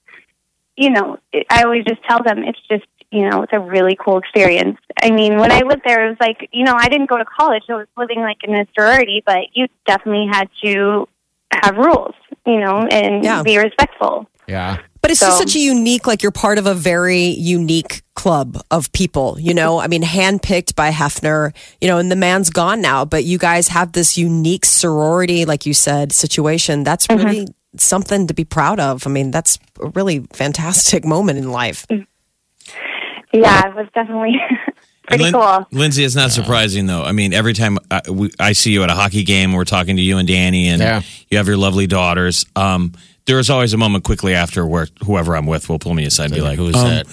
you 0.77 0.91
know, 0.91 1.19
I 1.51 1.63
always 1.65 1.85
just 1.85 2.03
tell 2.09 2.23
them 2.23 2.45
it's 2.45 2.59
just, 2.71 2.85
you 3.11 3.29
know, 3.29 3.43
it's 3.43 3.53
a 3.53 3.61
really 3.61 3.97
cool 3.99 4.19
experience. 4.19 4.79
I 5.01 5.11
mean, 5.11 5.39
when 5.39 5.53
I 5.53 5.61
lived 5.61 5.83
there, 5.85 6.07
it 6.07 6.09
was 6.11 6.19
like, 6.21 6.49
you 6.53 6.65
know, 6.65 6.75
I 6.77 6.89
didn't 6.89 7.09
go 7.09 7.17
to 7.17 7.25
college. 7.25 7.63
so 7.67 7.75
I 7.75 7.77
was 7.79 7.87
living 7.97 8.21
like 8.21 8.39
in 8.45 8.55
a 8.55 8.67
sorority, 8.77 9.23
but 9.25 9.55
you 9.55 9.69
definitely 9.87 10.27
had 10.31 10.49
to 10.65 11.09
have 11.53 11.77
rules, 11.77 12.15
you 12.47 12.59
know, 12.61 12.87
and 12.91 13.25
Yeah. 13.25 13.43
be 13.43 13.57
respectful. 13.59 14.29
yeah. 14.49 14.79
But 15.05 15.11
it's 15.11 15.21
just 15.21 15.37
such 15.37 15.55
a 15.55 15.59
unique, 15.59 16.07
like 16.07 16.23
you're 16.23 16.33
part 16.33 16.57
of 16.57 16.65
a 16.67 16.73
very 16.73 17.25
unique 17.27 18.01
club 18.15 18.59
of 18.71 18.91
people, 18.93 19.37
you 19.39 19.53
know? 19.53 19.79
I 19.79 19.87
mean, 19.87 20.03
handpicked 20.03 20.75
by 20.75 20.91
Hefner, 20.91 21.55
you 21.81 21.89
know, 21.89 21.99
and 21.99 22.11
the 22.11 22.17
man's 22.17 22.49
gone 22.49 22.81
now, 22.81 23.05
but 23.05 23.23
you 23.25 23.37
guys 23.37 23.69
have 23.69 23.93
this 23.93 24.17
unique 24.17 24.65
sorority, 24.65 25.45
like 25.45 25.67
you 25.67 25.75
said, 25.75 26.13
situation. 26.13 26.85
That's 26.85 27.07
Mm-hmm. 27.07 27.25
really 27.27 27.47
something 27.77 28.29
to 28.29 28.35
be 28.35 28.45
proud 28.45 28.81
of. 28.81 29.07
I 29.07 29.11
mean, 29.11 29.31
that's 29.31 29.59
a 29.83 29.89
really 29.89 30.21
fantastic 30.33 31.05
moment 31.15 31.39
in 31.39 31.51
life. 31.53 31.85
Yeah, 31.91 33.67
it 33.69 33.75
was 33.75 33.89
definitely 33.95 34.37
pretty 35.09 35.25
Lin- 35.25 35.33
cool. 35.35 35.67
Lindsay, 35.73 36.05
it's 36.05 36.15
not 36.15 36.31
surprising 36.31 36.87
though. 36.87 37.03
I 37.03 37.13
mean, 37.13 37.33
every 37.35 37.53
time 37.53 37.79
I, 37.91 38.01
we, 38.11 38.31
I 38.39 38.53
see 38.53 38.73
you 38.73 38.83
at 38.85 38.91
a 38.91 38.95
hockey 38.95 39.25
game, 39.25 39.53
we're 39.53 39.65
talking 39.65 39.97
to 39.97 40.03
you 40.03 40.19
and 40.19 40.27
Danny, 40.29 40.69
and 40.69 40.81
Yeah. 40.81 41.03
you 41.31 41.37
have 41.39 41.47
your 41.49 41.57
lovely 41.57 41.87
daughters. 41.87 42.47
Um, 42.57 42.93
there 43.27 43.39
is 43.39 43.51
always 43.51 43.73
a 43.73 43.77
moment 43.79 44.05
quickly 44.05 44.35
after 44.35 44.67
where 44.67 44.89
whoever 45.05 45.37
I'm 45.37 45.47
with 45.47 45.69
will 45.69 45.79
pull 45.79 45.95
me 45.95 46.05
aside 46.05 46.27
and 46.27 46.35
be 46.35 46.41
like, 46.41 46.59
Who's 46.59 46.77
um, 46.77 46.89
that? 46.89 47.07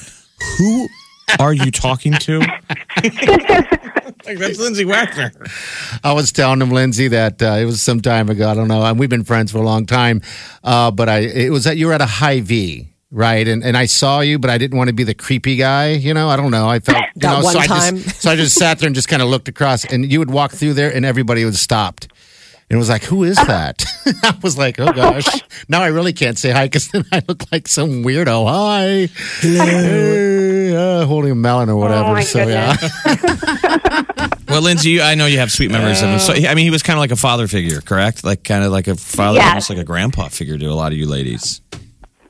Who 0.58 0.88
are 1.40 1.54
you 1.54 1.72
talking 1.72 2.14
to? 2.14 2.40
like 4.26 4.38
that's 4.38 4.60
Lindsay 4.60 4.86
Wagner. 4.86 5.32
I 6.04 6.14
was 6.14 6.32
telling 6.32 6.62
him, 6.62 6.72
Lindsay, 6.72 7.08
that 7.10 7.42
uh, 7.42 7.58
it 7.60 7.66
was 7.66 7.82
some 7.82 8.02
time 8.02 8.30
ago. 8.30 8.50
I 8.50 8.54
don't 8.54 8.68
know. 8.68 8.84
And 8.84 9.00
we've 9.00 9.10
been 9.10 9.24
friends 9.24 9.52
for 9.52 9.60
a 9.60 9.64
long 9.64 9.86
time. 9.86 10.22
Uh, 10.64 10.92
but 10.92 11.10
I, 11.10 11.20
it 11.20 11.52
was 11.52 11.64
that 11.64 11.78
you 11.78 11.88
were 11.88 11.94
at 11.94 12.02
a 12.02 12.06
Hy-Vee, 12.06 12.90
right? 13.12 13.48
And 13.48 13.64
and 13.64 13.78
I 13.78 13.86
saw 13.86 14.20
you, 14.20 14.40
but 14.40 14.50
I 14.50 14.58
didn't 14.58 14.78
want 14.78 14.90
to 14.90 14.94
be 14.94 15.04
the 15.04 15.14
creepy 15.14 15.56
guy. 15.56 15.92
You 15.92 16.14
know, 16.14 16.30
I 16.30 16.36
don't 16.36 16.52
know. 16.52 16.68
I 16.68 16.80
felt 16.80 16.98
you 17.16 17.22
That 17.22 17.38
know, 17.40 17.44
one 17.44 17.54
so 17.54 17.60
I 17.60 17.68
time. 17.68 17.98
just 17.98 18.22
so 18.22 18.32
I 18.32 18.36
just 18.36 18.56
sat 18.56 18.80
there 18.80 18.88
and 18.88 18.96
just 18.96 19.08
kind 19.08 19.22
of 19.22 19.30
looked 19.30 19.48
across, 19.48 19.86
and 19.86 20.12
you 20.12 20.20
would 20.20 20.32
walk 20.32 20.52
through 20.52 20.74
there, 20.74 20.94
and 20.94 21.06
everybody 21.06 21.46
was 21.46 21.62
stopped. 21.62 22.11
And 22.72 22.78
it 22.78 22.80
was 22.80 22.88
like, 22.88 23.04
who 23.04 23.26
is 23.26 23.36
that? 23.36 23.84
I 24.24 24.34
was 24.42 24.58
like, 24.58 24.80
oh 24.80 24.94
gosh. 24.94 25.28
now 25.68 25.82
I 25.82 25.88
really 25.88 26.14
can't 26.14 26.38
say 26.38 26.52
hi 26.52 26.68
because 26.68 26.88
then 26.92 27.04
I 27.12 27.22
look 27.28 27.52
like 27.52 27.68
some 27.68 28.02
weirdo. 28.02 28.48
Hi. 28.48 29.10
Hey, 29.42 30.74
uh, 30.74 31.06
holding 31.06 31.32
a 31.32 31.36
melon 31.36 31.70
or 31.70 31.76
whatever. 31.76 32.12
Oh, 32.12 32.14
my 32.14 32.24
so 32.24 32.48
yeah. 32.48 32.78
Well, 34.48 34.62
Lindsay, 34.62 34.92
you, 34.92 35.02
I 35.02 35.16
know 35.16 35.26
you 35.26 35.40
have 35.40 35.52
sweet 35.52 35.70
memories 35.70 36.02
of 36.02 36.08
him. 36.12 36.20
So, 36.20 36.32
I 36.32 36.56
mean, 36.56 36.64
he 36.64 36.70
was 36.72 36.82
kind 36.82 36.96
of 36.98 37.02
like 37.02 37.12
a 37.12 37.18
father 37.18 37.50
figure, 37.50 37.82
correct? 37.82 38.24
Like 38.24 38.46
kind 38.46 38.64
of 38.64 38.72
like 38.72 38.88
a 38.88 38.96
father, 38.96 39.40
Yeah. 39.40 39.50
almost 39.50 39.70
like 39.70 39.80
a 39.80 39.84
grandpa 39.84 40.30
figure 40.30 40.58
to 40.58 40.66
a 40.68 40.74
lot 40.74 40.94
of 40.94 40.98
you 40.98 41.08
ladies. 41.08 41.60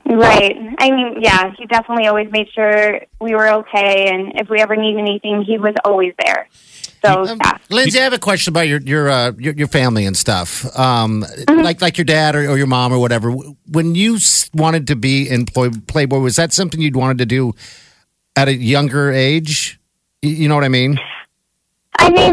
Right. 0.04 0.56
I 0.78 0.90
mean, 0.90 1.18
yeah, 1.20 1.52
he 1.56 1.66
definitely 1.66 2.08
always 2.08 2.32
made 2.32 2.48
sure 2.52 3.00
we 3.20 3.36
were 3.36 3.48
okay, 3.60 4.08
and 4.12 4.40
if 4.40 4.50
we 4.50 4.60
ever 4.60 4.74
need 4.74 4.96
anything, 4.98 5.44
he 5.44 5.58
was 5.58 5.74
always 5.84 6.14
there. 6.18 6.48
So, 7.04 7.22
Um, 7.26 7.38
yeah. 7.44 7.58
Lindsay, 7.70 7.98
I 7.98 8.04
have 8.04 8.12
a 8.12 8.18
question 8.18 8.52
about 8.52 8.68
your 8.68 8.80
your 8.80 9.10
uh, 9.10 9.32
your, 9.38 9.54
your 9.54 9.68
family 9.68 10.06
and 10.06 10.16
stuff. 10.16 10.64
Um, 10.78 11.24
Mm-hmm. 11.24 11.62
Like 11.62 11.80
like 11.82 11.98
your 11.98 12.04
dad 12.04 12.34
or, 12.36 12.48
or 12.50 12.56
your 12.58 12.66
mom 12.66 12.92
or 12.92 12.98
whatever. 12.98 13.30
When 13.30 13.94
you 13.94 14.18
wanted 14.54 14.86
to 14.88 14.96
be 14.96 15.28
in 15.28 15.46
Ploy- 15.46 15.70
Playboy, 15.86 16.18
was 16.18 16.36
that 16.36 16.52
something 16.52 16.80
you'd 16.80 16.96
wanted 16.96 17.18
to 17.18 17.26
do 17.26 17.54
at 18.36 18.48
a 18.48 18.54
younger 18.54 19.10
age? 19.12 19.78
You, 20.22 20.30
you 20.30 20.48
know 20.48 20.54
what 20.54 20.64
I 20.64 20.68
mean? 20.68 20.98
I 21.98 22.10
mean, 22.10 22.32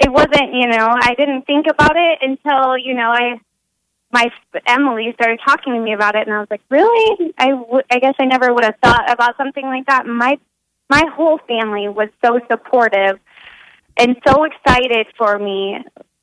it 0.00 0.12
wasn't, 0.12 0.54
you 0.54 0.66
know, 0.68 0.88
I 0.90 1.14
didn't 1.16 1.42
think 1.46 1.66
about 1.68 1.96
it 1.96 2.18
until, 2.22 2.76
you 2.78 2.94
know, 2.94 3.10
I, 3.10 3.40
my 4.12 4.30
Emily 4.66 5.12
started 5.14 5.40
talking 5.44 5.74
to 5.74 5.80
me 5.80 5.92
about 5.92 6.14
it, 6.14 6.26
and 6.26 6.34
I 6.34 6.38
was 6.40 6.48
like, 6.50 6.62
really? 6.70 7.32
I, 7.38 7.48
w- 7.50 7.82
I 7.90 7.98
guess 7.98 8.14
I 8.18 8.24
never 8.26 8.52
would 8.52 8.64
have 8.64 8.76
thought 8.82 9.10
about 9.10 9.36
something 9.36 9.64
like 9.64 9.86
that. 9.86 10.06
My, 10.06 10.38
my 10.90 11.04
whole 11.14 11.38
family 11.46 11.88
was 11.88 12.08
so 12.24 12.40
supportive 12.50 13.18
and 13.96 14.16
so 14.26 14.44
excited 14.44 15.06
for 15.16 15.38
me. 15.38 15.76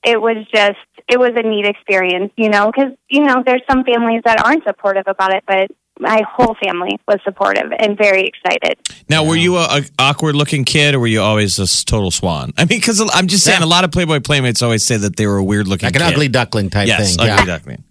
It 0.03 0.21
was 0.21 0.37
just, 0.53 0.77
it 1.09 1.19
was 1.19 1.31
a 1.35 1.41
neat 1.41 1.65
experience, 1.65 2.31
you 2.37 2.49
know, 2.49 2.71
because, 2.71 2.91
you 3.09 3.23
know, 3.23 3.41
there's 3.45 3.61
some 3.69 3.83
families 3.83 4.21
that 4.25 4.43
aren't 4.45 4.63
supportive 4.63 5.03
about 5.07 5.33
it, 5.33 5.43
but 5.47 5.71
my 5.99 6.21
whole 6.29 6.55
family 6.63 6.99
was 7.07 7.19
supportive 7.23 7.71
and 7.79 7.97
very 7.97 8.23
excited. 8.27 8.77
Now, 9.09 9.23
were 9.25 9.35
you 9.35 9.55
a, 9.57 9.63
a 9.79 9.81
awkward 9.97 10.35
looking 10.35 10.63
kid, 10.65 10.93
or 10.93 10.99
were 10.99 11.07
you 11.07 11.21
always 11.21 11.57
a 11.57 11.63
s- 11.63 11.83
total 11.83 12.11
swan? 12.11 12.51
I 12.57 12.61
mean, 12.65 12.79
because 12.79 13.01
I'm 13.13 13.27
just 13.27 13.45
saying, 13.45 13.61
Yeah. 13.61 13.65
a 13.65 13.67
lot 13.67 13.83
of 13.83 13.91
Playboy 13.91 14.19
playmates 14.19 14.61
always 14.61 14.85
say 14.85 14.97
that 14.97 15.15
they 15.15 15.25
were 15.25 15.37
a 15.37 15.43
weird 15.43 15.67
looking, 15.67 15.87
Like 15.87 15.95
an 15.95 16.01
kid. 16.01 16.13
ugly 16.13 16.27
duckling 16.27 16.69
type 16.69 16.87
yes, 16.87 17.15
thing. 17.15 17.27
ugly 17.29 17.45
yeah. 17.47 17.57
duckling. 17.57 17.83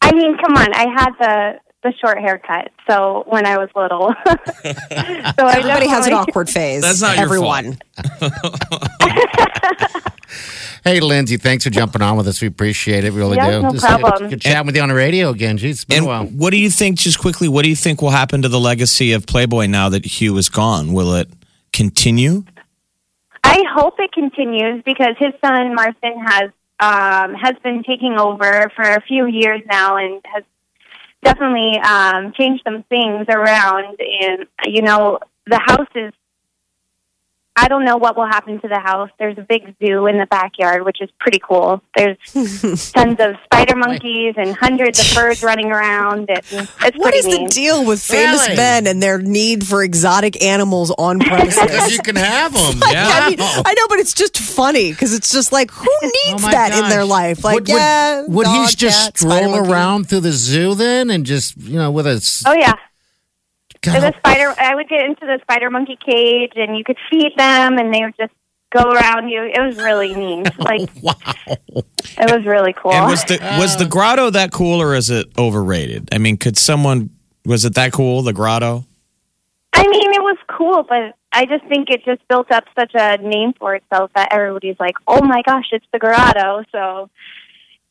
I 0.00 0.12
mean, 0.12 0.36
come 0.38 0.56
on. 0.56 0.72
I 0.74 0.86
had 0.96 1.10
the 1.20 1.60
the 1.84 1.92
short 2.04 2.18
haircut, 2.18 2.72
so 2.90 3.22
when 3.28 3.46
I 3.46 3.56
was 3.58 3.68
little, 3.76 4.12
so 4.26 5.46
I 5.46 5.54
Everybody 5.58 5.86
has 5.88 6.06
an 6.08 6.14
awkward 6.14 6.48
phase. 6.50 6.82
That's 6.82 7.00
not 7.00 7.16
your 7.16 7.24
everyone. 7.26 7.78
Hey, 10.82 11.00
Lindsay, 11.00 11.38
thanks 11.38 11.64
for 11.64 11.70
jumping 11.70 12.02
on 12.02 12.18
with 12.18 12.28
us. 12.28 12.42
We 12.42 12.48
appreciate 12.48 13.04
it. 13.04 13.12
We 13.14 13.18
really 13.20 13.36
Yeah, 13.38 13.52
do. 13.52 13.62
no 13.62 13.72
Just 13.72 13.86
problem. 13.86 14.28
Good 14.28 14.42
chatting 14.42 14.66
with 14.66 14.76
you 14.76 14.82
on 14.82 14.90
the 14.90 14.94
radio 14.94 15.30
again. 15.30 15.56
Jeez, 15.56 15.70
it's 15.70 15.84
been 15.86 15.98
And 15.98 16.04
a 16.04 16.08
while. 16.08 16.24
what 16.26 16.50
do 16.50 16.58
you 16.58 16.68
think, 16.68 16.98
just 16.98 17.18
quickly, 17.18 17.48
what 17.48 17.62
do 17.62 17.70
you 17.70 17.76
think 17.76 18.02
will 18.02 18.10
happen 18.10 18.42
to 18.42 18.48
the 18.50 18.60
legacy 18.60 19.12
of 19.12 19.24
Playboy 19.26 19.64
now 19.66 19.88
that 19.88 20.04
Hugh 20.04 20.36
is 20.36 20.50
gone? 20.50 20.92
Will 20.92 21.14
it 21.14 21.30
continue? 21.72 22.44
I 23.44 23.62
hope 23.74 23.94
it 23.98 24.12
continues 24.12 24.82
because 24.84 25.14
his 25.18 25.32
son 25.42 25.74
Martin 25.74 26.18
has 26.26 26.50
um, 26.80 27.34
has 27.34 27.54
been 27.62 27.82
taking 27.84 28.18
over 28.18 28.70
for 28.76 28.82
a 28.82 29.00
few 29.02 29.26
years 29.26 29.62
now 29.70 29.96
and 29.96 30.20
has 30.34 30.44
definitely 31.24 31.78
um, 31.80 32.32
changed 32.38 32.62
some 32.64 32.84
things 32.84 33.26
around. 33.28 33.98
And 34.22 34.46
you 34.66 34.82
know, 34.82 35.18
the 35.46 35.58
house 35.58 35.88
is. 35.94 36.12
I 37.56 37.68
don't 37.68 37.84
know 37.84 37.96
what 37.96 38.16
will 38.16 38.26
happen 38.26 38.60
to 38.60 38.68
the 38.68 38.80
house. 38.80 39.10
There's 39.18 39.38
a 39.38 39.42
big 39.42 39.76
zoo 39.78 40.06
in 40.06 40.18
the 40.18 40.26
backyard, 40.26 40.84
which 40.84 41.00
is 41.00 41.08
pretty 41.20 41.38
cool. 41.38 41.80
There's 41.96 42.16
tons 42.92 43.20
of 43.20 43.36
spider 43.44 43.76
monkeys 43.76 44.34
and 44.36 44.54
hundreds 44.56 44.98
of 44.98 45.14
birds 45.14 45.40
running 45.44 45.70
around. 45.70 46.28
It, 46.30 46.44
it's 46.50 46.98
What 46.98 47.12
pretty 47.12 47.20
the 47.44 47.48
deal 47.48 47.84
with 47.86 48.02
famous 48.02 48.42
Really? 48.42 48.56
men 48.56 48.86
and 48.88 49.00
their 49.00 49.18
need 49.20 49.64
for 49.64 49.84
exotic 49.84 50.42
animals 50.42 50.90
on 50.98 51.20
premises? 51.20 51.60
Because 51.60 51.92
you 51.92 52.00
can 52.00 52.16
have 52.16 52.52
them. 52.52 52.80
Yeah. 52.90 53.08
I, 53.12 53.30
mean, 53.30 53.38
I 53.40 53.74
know, 53.78 53.86
but 53.88 54.00
it's 54.00 54.14
just 54.14 54.36
funny 54.36 54.90
because 54.90 55.14
it's 55.14 55.30
just 55.30 55.52
like, 55.52 55.70
who 55.70 55.86
needs 56.02 56.42
Oh 56.42 56.46
my 56.46 56.50
that 56.50 56.72
in 56.82 56.90
their 56.90 57.04
life? 57.04 57.44
Like, 57.44 57.54
would, 57.54 57.68
yeah, 57.68 58.22
would, 58.22 58.30
would 58.32 58.46
he 58.48 58.66
just 58.74 59.04
cat, 59.04 59.18
stroll 59.18 59.54
around 59.70 60.08
through 60.08 60.20
the 60.20 60.32
zoo 60.32 60.74
then 60.74 61.08
and 61.08 61.24
just 61.24 61.56
you 61.56 61.78
know 61.78 61.92
with 61.92 62.08
a 62.08 62.14
s- 62.14 62.42
Oh 62.46 62.52
yeah. 62.52 62.74
God, 63.84 64.00
the 64.00 64.14
spider 64.18 64.54
i 64.58 64.74
would 64.74 64.88
get 64.88 65.04
into 65.04 65.26
the 65.26 65.38
spider 65.42 65.70
monkey 65.70 65.96
cage 66.04 66.52
and 66.56 66.76
you 66.76 66.84
could 66.84 66.98
feed 67.10 67.32
them 67.36 67.78
and 67.78 67.92
they 67.92 68.02
would 68.02 68.16
just 68.16 68.32
go 68.70 68.90
around 68.90 69.28
you 69.28 69.42
it 69.42 69.60
was 69.60 69.76
really 69.76 70.14
neat 70.14 70.48
oh, 70.58 70.64
like 70.64 70.90
wow 71.02 71.32
it 71.76 72.30
was 72.30 72.44
really 72.44 72.72
cool 72.72 72.92
And 72.92 73.06
was 73.06 73.24
the 73.24 73.38
was 73.58 73.76
the 73.76 73.84
oh. 73.84 73.88
grotto 73.88 74.30
that 74.30 74.52
cool, 74.52 74.80
or 74.80 74.94
is 74.94 75.10
it 75.10 75.26
overrated? 75.36 76.08
I 76.12 76.18
mean, 76.18 76.36
could 76.36 76.56
someone 76.56 77.10
was 77.44 77.64
it 77.64 77.74
that 77.74 77.92
cool? 77.92 78.22
The 78.22 78.32
grotto? 78.32 78.84
i 79.74 79.86
mean 79.86 80.14
it 80.14 80.22
was 80.22 80.38
cool 80.48 80.84
but 80.84 81.14
i 81.32 81.44
just 81.44 81.64
think 81.66 81.90
it 81.90 82.04
just 82.04 82.26
built 82.28 82.50
up 82.52 82.64
such 82.78 82.92
a 82.94 83.18
name 83.18 83.52
for 83.58 83.74
itself 83.74 84.10
that 84.14 84.32
everybody's 84.32 84.78
like 84.78 84.94
oh 85.06 85.22
my 85.22 85.42
gosh 85.42 85.66
it's 85.72 85.86
the 85.92 85.98
grotto 85.98 86.64
so 86.70 87.10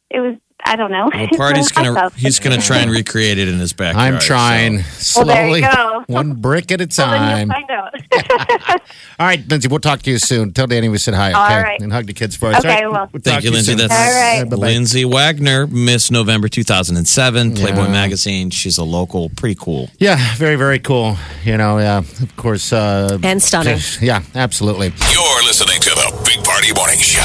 it 0.10 0.20
was 0.20 0.36
i 0.66 0.76
don't 0.76 0.92
know 0.92 1.10
Well, 1.14 1.28
Party's 1.38 1.72
gonna 1.72 2.10
he's 2.16 2.40
gonna 2.40 2.58
try 2.62 2.78
and 2.80 2.92
recreate 2.92 3.38
it 3.38 3.48
in 3.48 3.58
his 3.60 3.74
backyard. 3.74 4.14
I'm 4.16 4.20
trying 4.20 4.84
so- 4.84 5.22
Well, 5.22 5.28
there 5.28 5.46
slowly, 5.46 5.62
you 5.62 5.72
go. 5.72 6.04
one 6.14 6.34
brick 6.36 6.72
at 6.72 6.82
a 6.82 6.88
well, 6.98 7.12
then 7.12 7.48
time. 7.48 7.48
you'll 7.50 7.68
find 7.68 7.72
out 7.72 8.82
All 9.20 9.28
right, 9.28 9.48
Lindsay, 9.48 9.68
we'll 9.68 9.80
talk 9.80 10.02
to 10.04 10.10
you 10.12 10.18
soon. 10.20 10.54
Tell 10.54 10.66
Danny 10.68 10.90
we 10.90 10.98
said 10.98 11.14
hi, 11.14 11.30
okay? 11.30 11.62
right. 11.64 11.82
And 11.82 11.92
hug 11.94 12.08
the 12.08 12.14
kids 12.14 12.36
for 12.36 12.48
us. 12.48 12.60
Okay, 12.60 12.70
All 12.70 12.76
right, 12.76 12.92
well. 12.92 13.10
we'll 13.14 13.22
Thank 13.22 13.44
you, 13.44 13.52
to 13.52 13.54
Lindsay. 13.56 13.72
soon. 13.74 13.78
That's 13.88 13.94
All 13.94 14.00
right. 14.22 14.44
Bye-bye. 14.50 14.58
Lindsay 14.68 15.06
Wagner, 15.06 15.68
Miss 15.68 16.10
November 16.12 16.48
2007, 16.50 17.54
Playboy 17.56 17.84
Yeah. 17.84 17.88
Magazine. 17.92 18.50
She's 18.50 18.78
a 18.80 18.84
local, 18.84 19.30
pretty 19.30 19.56
cool. 19.60 19.90
Yeah, 20.00 20.18
very, 20.36 20.56
very 20.56 20.80
cool. 20.80 21.16
You 21.44 21.58
know, 21.58 21.78
yeah, 21.78 22.00
of 22.00 22.36
course. 22.38 22.74
Uh, 22.74 23.20
And 23.24 23.42
stunning. 23.42 23.78
Yeah, 24.02 24.24
absolutely. 24.36 24.88
You're 25.12 25.44
listening 25.46 25.80
to 25.82 25.90
the 25.92 26.22
Big 26.26 26.44
Party 26.44 26.74
Morning 26.74 27.00
Show. 27.00 27.22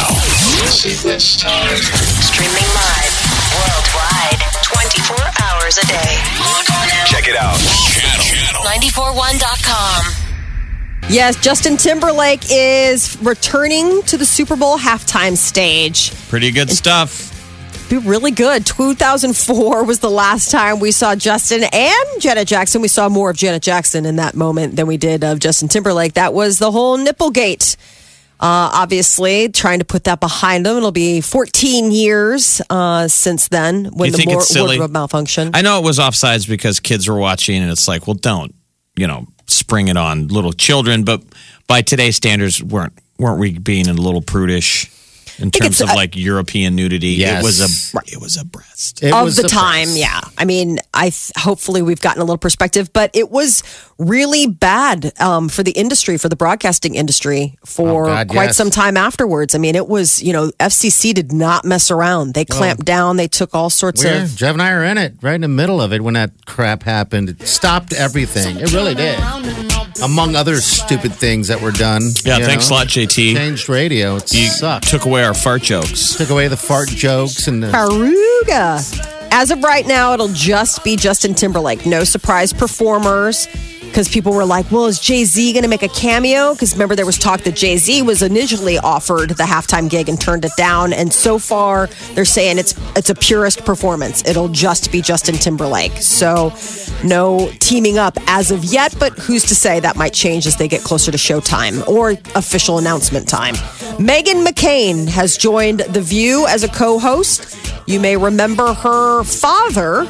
Streaming 2.28 2.68
live 2.74 3.07
worldwide 3.58 4.40
24 4.62 5.18
hours 5.42 5.78
a 5.78 5.86
day. 5.86 6.12
Log 6.38 6.66
on 6.70 6.86
now. 6.88 7.04
Check 7.06 7.28
it 7.28 7.36
out. 7.36 7.58
Channel. 7.90 8.24
Channel. 8.24 8.62
941.com. 8.62 10.18
Yes, 11.10 11.36
Justin 11.36 11.76
Timberlake 11.76 12.42
is 12.50 13.16
returning 13.22 14.02
to 14.02 14.16
the 14.18 14.26
Super 14.26 14.56
Bowl 14.56 14.78
halftime 14.78 15.36
stage. 15.36 16.12
Pretty 16.28 16.50
good 16.50 16.70
stuff. 16.70 17.34
Be 17.88 17.96
really 17.96 18.30
good. 18.30 18.66
2004 18.66 19.84
was 19.84 20.00
the 20.00 20.10
last 20.10 20.50
time 20.50 20.78
we 20.78 20.90
saw 20.90 21.14
Justin 21.16 21.64
and 21.72 22.20
Janet 22.20 22.46
Jackson. 22.46 22.82
We 22.82 22.88
saw 22.88 23.08
more 23.08 23.30
of 23.30 23.36
Janet 23.38 23.62
Jackson 23.62 24.04
in 24.04 24.16
that 24.16 24.34
moment 24.34 24.76
than 24.76 24.86
we 24.86 24.98
did 24.98 25.24
of 25.24 25.38
Justin 25.38 25.68
Timberlake. 25.68 26.12
That 26.12 26.34
was 26.34 26.58
the 26.58 26.70
whole 26.70 26.98
Nipplegate. 26.98 27.76
Uh, 28.40 28.70
obviously, 28.72 29.48
trying 29.48 29.80
to 29.80 29.84
put 29.84 30.04
that 30.04 30.20
behind 30.20 30.64
them. 30.64 30.76
It'll 30.76 30.92
be 30.92 31.20
14 31.20 31.90
years 31.90 32.62
uh, 32.70 33.08
since 33.08 33.48
then 33.48 33.86
when 33.86 34.06
you 34.06 34.12
the 34.12 34.18
think 34.18 34.30
mor- 34.30 34.66
wardrobe 34.66 34.90
malfunction. 34.92 35.50
I 35.54 35.62
know 35.62 35.78
it 35.78 35.84
was 35.84 35.98
offsides 35.98 36.48
because 36.48 36.80
kids 36.80 37.08
were 37.08 37.18
watching, 37.18 37.60
and 37.62 37.70
it's 37.70 37.88
like, 37.88 38.06
well, 38.06 38.14
don't 38.14 38.54
you 38.98 39.06
know, 39.06 39.26
spring 39.46 39.88
it 39.88 39.96
on 39.96 40.28
little 40.28 40.52
children. 40.52 41.04
But 41.04 41.22
by 41.66 41.82
today's 41.82 42.16
standards, 42.16 42.62
weren't 42.62 42.92
weren't 43.18 43.38
we 43.38 43.58
being 43.58 43.88
a 43.88 43.94
little 43.94 44.20
prudish 44.20 44.90
in 45.38 45.50
terms 45.50 45.80
of 45.80 45.88
like 45.88 46.16
European 46.16 46.74
nudity? 46.76 47.08
Yes. 47.08 47.40
It 47.42 47.44
was 47.44 47.60
a 47.60 47.98
it 48.16 48.20
was 48.20 48.36
a 48.36 48.44
breast. 48.44 49.02
It 49.02 49.12
of 49.12 49.24
was 49.24 49.36
the 49.36 49.48
time, 49.48 49.86
best. 49.88 49.98
yeah. 49.98 50.20
I 50.36 50.44
mean, 50.44 50.78
I 50.94 51.10
th- 51.10 51.32
hopefully 51.36 51.82
we've 51.82 52.00
gotten 52.00 52.20
a 52.22 52.24
little 52.24 52.38
perspective, 52.38 52.92
but 52.92 53.10
it 53.14 53.30
was 53.30 53.62
really 53.98 54.46
bad 54.46 55.12
um, 55.20 55.48
for 55.48 55.62
the 55.62 55.72
industry, 55.72 56.16
for 56.18 56.28
the 56.28 56.36
broadcasting 56.36 56.94
industry, 56.94 57.56
for 57.64 58.04
Oh, 58.04 58.06
God, 58.06 58.28
quite 58.28 58.44
yes. 58.46 58.56
some 58.56 58.70
time 58.70 58.96
afterwards. 58.96 59.54
I 59.54 59.58
mean, 59.58 59.74
it 59.74 59.88
was 59.88 60.22
you 60.22 60.32
know 60.32 60.50
FCC 60.60 61.12
did 61.14 61.32
not 61.32 61.64
mess 61.64 61.90
around. 61.90 62.34
They 62.34 62.44
clamped 62.44 62.84
down. 62.84 63.16
They 63.16 63.28
took 63.28 63.54
all 63.54 63.70
sorts 63.70 64.04
We're, 64.04 64.22
of. 64.22 64.36
Jeff 64.36 64.52
and 64.52 64.62
I 64.62 64.72
are 64.72 64.84
in 64.84 64.98
it, 64.98 65.14
right 65.22 65.34
in 65.34 65.40
the 65.42 65.48
middle 65.48 65.80
of 65.80 65.92
it 65.92 66.02
when 66.02 66.14
that 66.14 66.30
crap 66.46 66.82
happened. 66.82 67.28
It 67.30 67.46
stopped 67.48 67.92
everything. 67.92 68.58
It 68.60 68.72
really 68.72 68.94
did. 68.94 69.18
Among 70.00 70.36
other 70.36 70.56
stupid 70.60 71.12
things 71.12 71.48
that 71.48 71.60
were 71.60 71.72
done. 71.72 72.02
Yeah, 72.24 72.38
you 72.38 72.44
thanks 72.44 72.70
a 72.70 72.72
lot, 72.74 72.86
JT. 72.86 73.34
Changed 73.34 73.68
radio. 73.68 74.16
It 74.16 74.32
You 74.32 74.46
sucked. 74.46 74.86
took 74.88 75.04
away 75.06 75.24
our 75.28 75.34
fart 75.34 75.60
jokes. 75.60 76.16
Took 76.16 76.30
away 76.30 76.48
the 76.48 76.56
fart 76.56 76.88
jokes 76.88 77.48
and 77.48 77.62
the. 77.62 77.66
Faruga. 77.66 79.28
As 79.30 79.50
of 79.50 79.62
right 79.62 79.86
now, 79.86 80.14
it'll 80.14 80.28
just 80.32 80.82
be 80.82 80.96
Justin 80.96 81.34
Timberlake. 81.34 81.84
No 81.84 82.02
surprise 82.02 82.54
performers 82.54 83.46
because 83.88 84.08
people 84.08 84.32
were 84.32 84.44
like, 84.44 84.70
well, 84.70 84.86
is 84.86 85.00
Jay 85.00 85.24
Z 85.24 85.52
going 85.52 85.62
to 85.62 85.68
make 85.68 85.82
a 85.82 85.88
cameo? 85.88 86.52
Because 86.52 86.72
remember, 86.72 86.94
there 86.94 87.06
was 87.06 87.18
talk 87.18 87.42
that 87.42 87.56
Jay 87.56 87.76
Z 87.76 88.02
was 88.02 88.22
initially 88.22 88.78
offered 88.78 89.30
the 89.30 89.44
halftime 89.44 89.90
gig 89.90 90.08
and 90.08 90.20
turned 90.20 90.44
it 90.44 90.52
down. 90.56 90.92
And 90.92 91.12
so 91.12 91.38
far, 91.38 91.88
they're 92.14 92.24
saying 92.24 92.58
it's 92.58 92.74
it's 92.96 93.10
a 93.10 93.14
purist 93.14 93.64
performance. 93.64 94.24
It'll 94.26 94.48
just 94.48 94.92
be 94.92 95.02
Justin 95.02 95.34
Timberlake. 95.34 95.96
So 95.96 96.52
no 97.04 97.50
teaming 97.60 97.98
up 97.98 98.16
as 98.26 98.50
of 98.50 98.64
yet, 98.64 98.94
but 98.98 99.12
who's 99.18 99.44
to 99.44 99.54
say 99.54 99.80
that 99.80 99.96
might 99.96 100.12
change 100.12 100.46
as 100.46 100.56
they 100.56 100.68
get 100.68 100.82
closer 100.82 101.10
to 101.10 101.18
showtime 101.18 101.86
or 101.88 102.10
official 102.34 102.78
announcement 102.78 103.28
time. 103.28 103.54
Meghan 103.98 104.46
McCain 104.46 105.08
has 105.08 105.36
joined 105.36 105.80
The 105.80 106.00
View 106.00 106.46
as 106.46 106.62
a 106.62 106.68
co 106.68 106.98
host. 106.98 107.56
You 107.86 108.00
may 108.00 108.16
remember 108.16 108.74
her 108.74 109.24
father, 109.24 110.06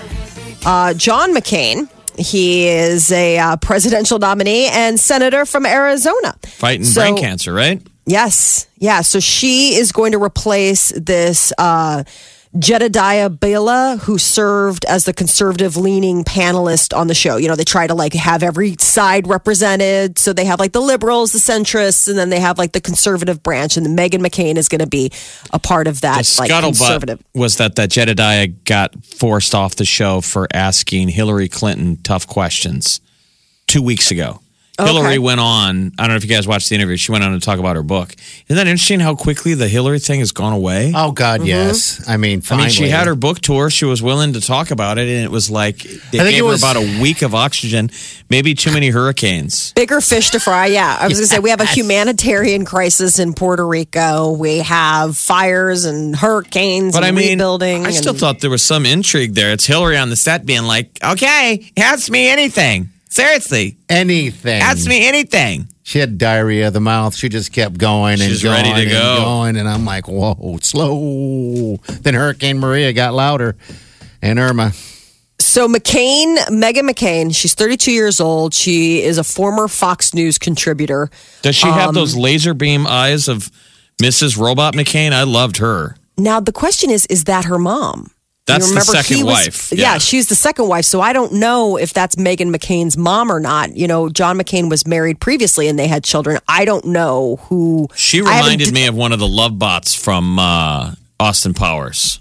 uh, 0.67 0.95
John 0.95 1.35
McCain. 1.35 1.89
He 2.19 2.69
is 2.69 3.11
a 3.13 3.39
uh, 3.39 3.57
presidential 3.57 4.19
nominee 4.19 4.67
and 4.67 4.99
senator 4.99 5.45
from 5.47 5.65
Arizona. 5.65 6.35
Fighting 6.45 6.85
So- 6.85 7.01
brain 7.01 7.17
cancer, 7.17 7.53
right? 7.53 7.81
Yes. 8.07 8.67
Yeah. 8.79 9.03
So 9.03 9.21
she 9.21 9.75
is 9.75 9.93
going 9.93 10.13
to 10.13 10.23
replace 10.23 10.93
this 10.97 11.53
uh, 11.59 12.05
Jedediah 12.59 13.31
Bila, 13.31 14.01
who 14.01 14.19
served 14.19 14.85
as 14.87 15.05
the 15.05 15.13
conservative 15.13 15.77
leaning 15.77 16.25
panelist 16.25 16.97
on 16.97 17.07
the 17.07 17.15
show. 17.15 17.37
You 17.37 17.49
know, 17.49 17.55
they 17.57 17.65
try 17.65 17.87
to 17.87 17.95
like 17.95 18.15
have 18.15 18.43
every 18.43 18.77
side 18.79 19.27
represented. 19.29 20.19
So 20.19 20.33
they 20.33 20.45
have 20.45 20.59
like 20.59 20.73
the 20.73 20.81
liberals, 20.81 21.33
the 21.33 21.39
centrists, 21.39 22.09
and 22.09 22.19
then 22.19 22.31
they 22.31 22.41
have 22.41 22.59
like 22.59 22.73
the 22.73 22.81
conservative 22.81 23.43
branch. 23.43 23.77
And 23.77 23.87
then 23.87 23.97
Meghan 23.97 24.21
McCain 24.27 24.57
is 24.57 24.69
going 24.69 24.81
to 24.81 24.87
be 24.87 25.13
a 25.53 25.59
part 25.59 25.87
of 25.87 26.01
that, 26.01 26.25
The 26.25 26.37
like 26.41 26.51
conservative. 26.51 27.19
scuttlebutt 27.21 27.39
was 27.39 27.57
that 27.59 27.77
that 27.77 27.91
Jedediah 27.91 28.49
got 28.49 29.05
forced 29.05 29.55
off 29.55 29.77
the 29.77 29.85
show 29.85 30.21
for 30.21 30.49
asking 30.53 31.09
Hillary 31.09 31.49
Clinton 31.49 31.97
tough 32.03 32.27
questions 32.27 33.01
two 33.67 33.83
weeks 33.83 34.11
ago. 34.11 34.41
Hillary 34.79 35.19
went 35.19 35.41
on. 35.41 35.93
I 35.99 36.03
don't 36.03 36.11
know 36.11 36.17
if 36.17 36.25
you 36.25 36.31
guys 36.31 36.47
watched 36.47 36.69
the 36.69 36.75
interview. 36.77 36.97
She 36.97 37.11
went 37.11 37.25
on 37.25 37.33
to 37.33 37.41
talk 37.41 37.59
about 37.59 37.77
her 37.77 37.83
book. 37.83 38.15
Isn't 38.47 38.57
that 38.57 38.67
interesting 38.67 39.01
how 39.01 39.15
quickly 39.17 39.55
the 39.55 39.69
Hillary 39.69 39.99
thing 39.99 40.21
has 40.21 40.33
gone 40.33 40.53
away? 40.53 40.93
Oh 40.95 41.11
God, 41.13 41.41
mm-hmm. 41.41 41.49
yes. 41.49 42.09
I 42.09 42.17
mean, 42.17 42.43
I 42.51 42.57
mean, 42.57 42.69
she 42.71 42.89
had 42.89 43.07
her 43.07 43.15
book 43.15 43.41
tour. 43.41 43.71
She 43.71 43.85
was 43.85 44.03
willing 44.03 44.35
to 44.35 44.41
talk 44.41 44.71
about 44.71 44.99
it, 44.99 45.09
and 45.09 45.25
it 45.25 45.31
was 45.31 45.51
like 45.51 45.79
they 45.79 46.21
I 46.21 46.23
think 46.23 46.37
gave 46.37 46.45
it 46.45 46.49
her 46.49 46.55
about 46.55 46.77
a 46.77 47.01
week 47.03 47.23
of 47.23 47.35
oxygen, 47.35 47.91
maybe 48.31 48.55
too 48.55 48.73
many 48.73 48.89
hurricanes. 48.89 49.73
Bigger 49.73 50.01
fish 50.01 50.31
to 50.31 50.41
fry. 50.41 50.67
Yeah. 50.67 50.97
I 51.01 51.09
was 51.09 51.19
going 51.19 51.25
to 51.29 51.35
say, 51.35 51.39
we 51.39 51.51
have 51.51 51.61
a 51.61 51.67
humanitarian 51.67 52.65
crisis 52.65 53.19
in 53.19 53.35
Puerto 53.35 53.67
Rico. 53.67 54.33
We 54.33 54.59
have 54.59 55.17
fires 55.17 55.85
and 55.85 56.15
hurricanes 56.15 56.93
But 56.95 56.99
and 56.99 57.07
I 57.07 57.11
mean, 57.11 57.31
rebuilding. 57.31 57.87
I 57.87 57.91
still 57.91 58.11
and- 58.11 58.21
thought 58.21 58.41
there 58.41 58.51
was 58.51 58.63
some 58.63 58.87
intrigue 58.87 59.35
there. 59.35 59.53
It's 59.53 59.67
Hillary 59.67 59.97
on 59.97 60.11
the 60.11 60.17
set 60.17 60.47
being 60.47 60.65
like, 60.65 60.99
"Okay, 61.03 61.71
ask 61.77 62.11
me 62.11 62.29
anything. 62.29 62.91
Seriously, 63.09 63.79
anything. 63.89 64.63
ask 64.63 64.87
me 64.89 65.07
anything." 65.07 65.69
She 65.83 65.99
had 66.01 66.19
diarrhea 66.19 66.67
of 66.69 66.75
the 66.75 66.81
mouth. 66.81 67.15
She 67.17 67.31
just 67.31 67.51
kept 67.51 67.79
going 67.79 68.15
and 68.21 68.23
She's 68.31 68.43
going 68.43 68.57
ready 68.63 68.69
to 68.75 68.81
and 68.83 68.91
go. 68.91 69.17
going, 69.25 69.57
and 69.57 69.67
I'm 69.67 69.87
like, 69.87 70.07
whoa, 70.07 70.59
slow. 70.61 71.79
Then 72.03 72.13
Hurricane 72.13 72.59
Maria 72.59 72.93
got 72.93 73.15
louder, 73.15 73.57
and 74.21 74.39
Irma. 74.39 74.73
So 75.41 75.67
McCain, 75.67 76.37
Meghan 76.49 76.89
McCain, 76.91 77.35
she's 77.35 77.55
32 77.55 77.91
years 77.91 78.21
old. 78.21 78.53
She 78.53 79.03
is 79.03 79.17
a 79.17 79.25
former 79.25 79.67
Fox 79.67 80.13
News 80.13 80.37
contributor. 80.37 81.09
Does 81.41 81.57
she 81.57 81.69
Um, 81.69 81.75
have 81.75 81.95
those 81.95 82.15
laser 82.17 82.53
beam 82.53 82.87
eyes 82.87 83.27
of 83.29 83.51
Mrs. 84.03 84.37
Robot 84.37 84.75
McCain? 84.75 85.13
I 85.13 85.23
loved 85.23 85.57
her. 85.57 85.97
Now 86.19 86.39
the 86.41 86.53
question 86.53 86.91
is, 86.91 87.07
is 87.07 87.25
that 87.25 87.47
her 87.47 87.59
mom? 87.59 88.11
That's 88.49 88.67
You 88.67 88.75
the 88.75 88.81
remember 88.81 89.03
second 89.03 89.27
was- 89.27 89.33
wife. 89.47 89.73
Yeah. 89.73 89.93
Yeah. 89.93 89.99
she's 89.99 90.27
the 90.27 90.35
second 90.35 90.67
wife. 90.69 90.85
So 90.87 91.01
I 91.01 91.13
don't 91.13 91.35
know 91.35 91.77
if 91.77 91.93
that's 91.93 92.17
Meghan 92.17 92.53
McCain's 92.55 92.97
mom 92.97 93.31
or 93.31 93.39
not. 93.39 93.77
You 93.77 93.87
know, 93.87 94.09
John 94.09 94.37
McCain 94.39 94.69
was 94.69 94.87
married 94.87 95.21
previously 95.21 95.69
and 95.69 95.79
they 95.79 95.87
had 95.87 96.03
children. 96.03 96.39
I 96.49 96.65
don't 96.65 96.87
know 96.87 97.37
who. 97.49 97.89
She 97.95 98.21
reminded 98.21 98.73
me 98.73 98.87
of 98.87 98.95
one 98.97 99.13
of 99.13 99.21
the 99.21 99.29
love 99.29 99.59
bots 99.59 99.95
from 99.95 100.39
uh, 100.39 100.95
Austin 101.21 101.55
Powers. 101.55 102.21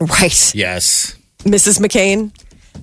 Right, 0.00 0.54
Yes. 0.54 1.16
Mrs. 1.40 1.80
McCain. 1.80 2.30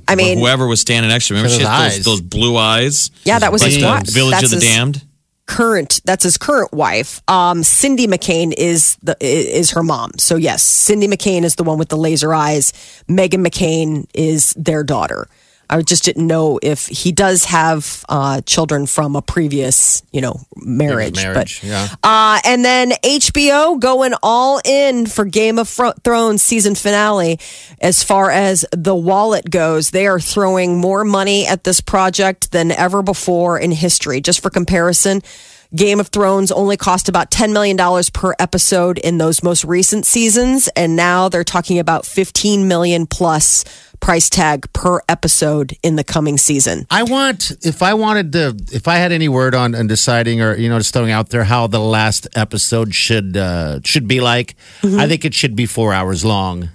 I 0.08 0.15
mean, 0.15 0.38
Whoever 0.39 0.67
was 0.67 0.82
standing 0.82 1.10
next 1.10 1.28
to 1.28 1.34
me. 1.34 1.39
Remember 1.41 1.58
Those 1.58 1.67
she 1.67 1.71
had 1.71 1.91
those, 1.91 2.06
those 2.06 2.21
blue 2.21 2.58
eyes? 2.58 3.12
yeah, 3.23 3.39
that 3.39 3.52
was 3.52 3.62
Like 3.62 3.71
his 3.73 3.82
the 3.82 3.88
wife. 3.88 4.08
Village 4.08 4.32
That's 4.34 4.43
of 4.45 4.49
the 4.52 4.56
his- 4.58 4.63
Damned? 4.65 5.02
Current 5.49 6.01
that's 6.05 6.23
his 6.23 6.38
current 6.38 6.71
wife. 6.71 7.21
Um 7.27 7.63
cindy 7.63 8.05
mccain 8.05 8.53
is 8.55 8.97
the 9.01 9.17
is 9.19 9.71
her 9.71 9.81
mom. 9.81 10.12
So 10.19 10.35
yes 10.35 10.62
cindy 10.62 11.07
mccain 11.07 11.43
is 11.43 11.55
the 11.55 11.63
one 11.63 11.79
with 11.79 11.89
the 11.89 11.97
laser 11.97 12.35
eyes. 12.35 12.71
Meghan 13.09 13.43
mccain 13.45 14.05
is 14.13 14.53
their 14.53 14.83
daughter 14.83 15.27
i 15.69 15.82
just 15.82 16.03
didn't 16.03 16.27
know 16.27 16.60
if 16.62 16.88
he 16.88 17.12
does 17.12 17.45
have 17.45 18.05
uh 18.10 18.41
children 18.41 18.86
from 18.86 19.15
a 19.15 19.21
previous 19.21 20.01
you 20.12 20.21
know 20.21 20.39
marriage, 20.55 21.15
marriage, 21.15 21.62
but 21.62 21.63
yeah. 21.63 21.88
uh 22.03 22.39
and 22.45 22.63
then 22.63 22.91
hbo 23.03 23.79
going 23.79 24.13
all 24.23 24.60
in 24.65 25.05
for 25.05 25.25
game 25.25 25.60
of 25.60 25.69
thrones 26.03 26.41
season 26.41 26.75
finale 26.75 27.39
as 27.82 28.03
far 28.03 28.29
as 28.32 28.65
the 28.71 28.95
wallet 28.95 29.49
goes 29.49 29.91
they 29.91 30.08
are 30.08 30.19
throwing 30.19 30.77
more 30.77 31.03
money 31.03 31.45
at 31.45 31.63
this 31.63 31.82
project 31.82 32.51
than 32.51 32.71
ever 32.71 33.01
before 33.01 33.60
in 33.60 33.71
history 33.71 34.21
just 34.21 34.41
for 34.41 34.49
comparison 34.49 35.21
Game 35.75 35.99
of 35.99 36.08
Thrones 36.08 36.51
only 36.51 36.77
cost 36.77 37.10
about 37.10 37.29
$10 37.29 37.53
million 37.53 37.77
per 38.12 38.34
episode 38.39 38.97
in 38.97 39.19
those 39.19 39.43
most 39.43 39.63
recent 39.63 40.08
seasons. 40.08 40.67
And 40.69 40.95
now 40.95 41.29
they're 41.29 41.43
talking 41.43 41.77
about 41.77 42.08
15 42.08 42.67
million 42.67 43.05
plus 43.05 43.65
price 43.99 44.29
tag 44.29 44.71
per 44.73 44.99
episode 45.09 45.75
in 45.83 45.95
the 45.95 46.03
coming 46.03 46.38
season. 46.38 46.85
I 46.89 47.03
want 47.03 47.51
if 47.63 47.81
I 47.83 47.93
wanted 47.93 48.31
to 48.33 48.55
if 48.71 48.88
I 48.88 48.95
had 48.95 49.12
any 49.12 49.27
word 49.29 49.53
on, 49.55 49.75
on 49.75 49.88
deciding 49.88 50.41
or 50.41 50.55
you 50.55 50.69
know 50.69 50.77
just 50.77 50.93
throwing 50.93 51.12
out 51.12 51.29
there 51.29 51.43
how 51.43 51.67
the 51.67 51.79
last 51.79 52.27
episode 52.35 52.93
should 52.95 53.35
uh, 53.38 53.79
should 53.83 54.07
be 54.07 54.19
like, 54.21 54.55
Mm-hmm. 54.81 54.99
I 54.99 55.07
think 55.07 55.25
it 55.25 55.33
should 55.33 55.55
be 55.55 55.65
four 55.65 55.93
hours 55.93 56.23
long. 56.23 56.69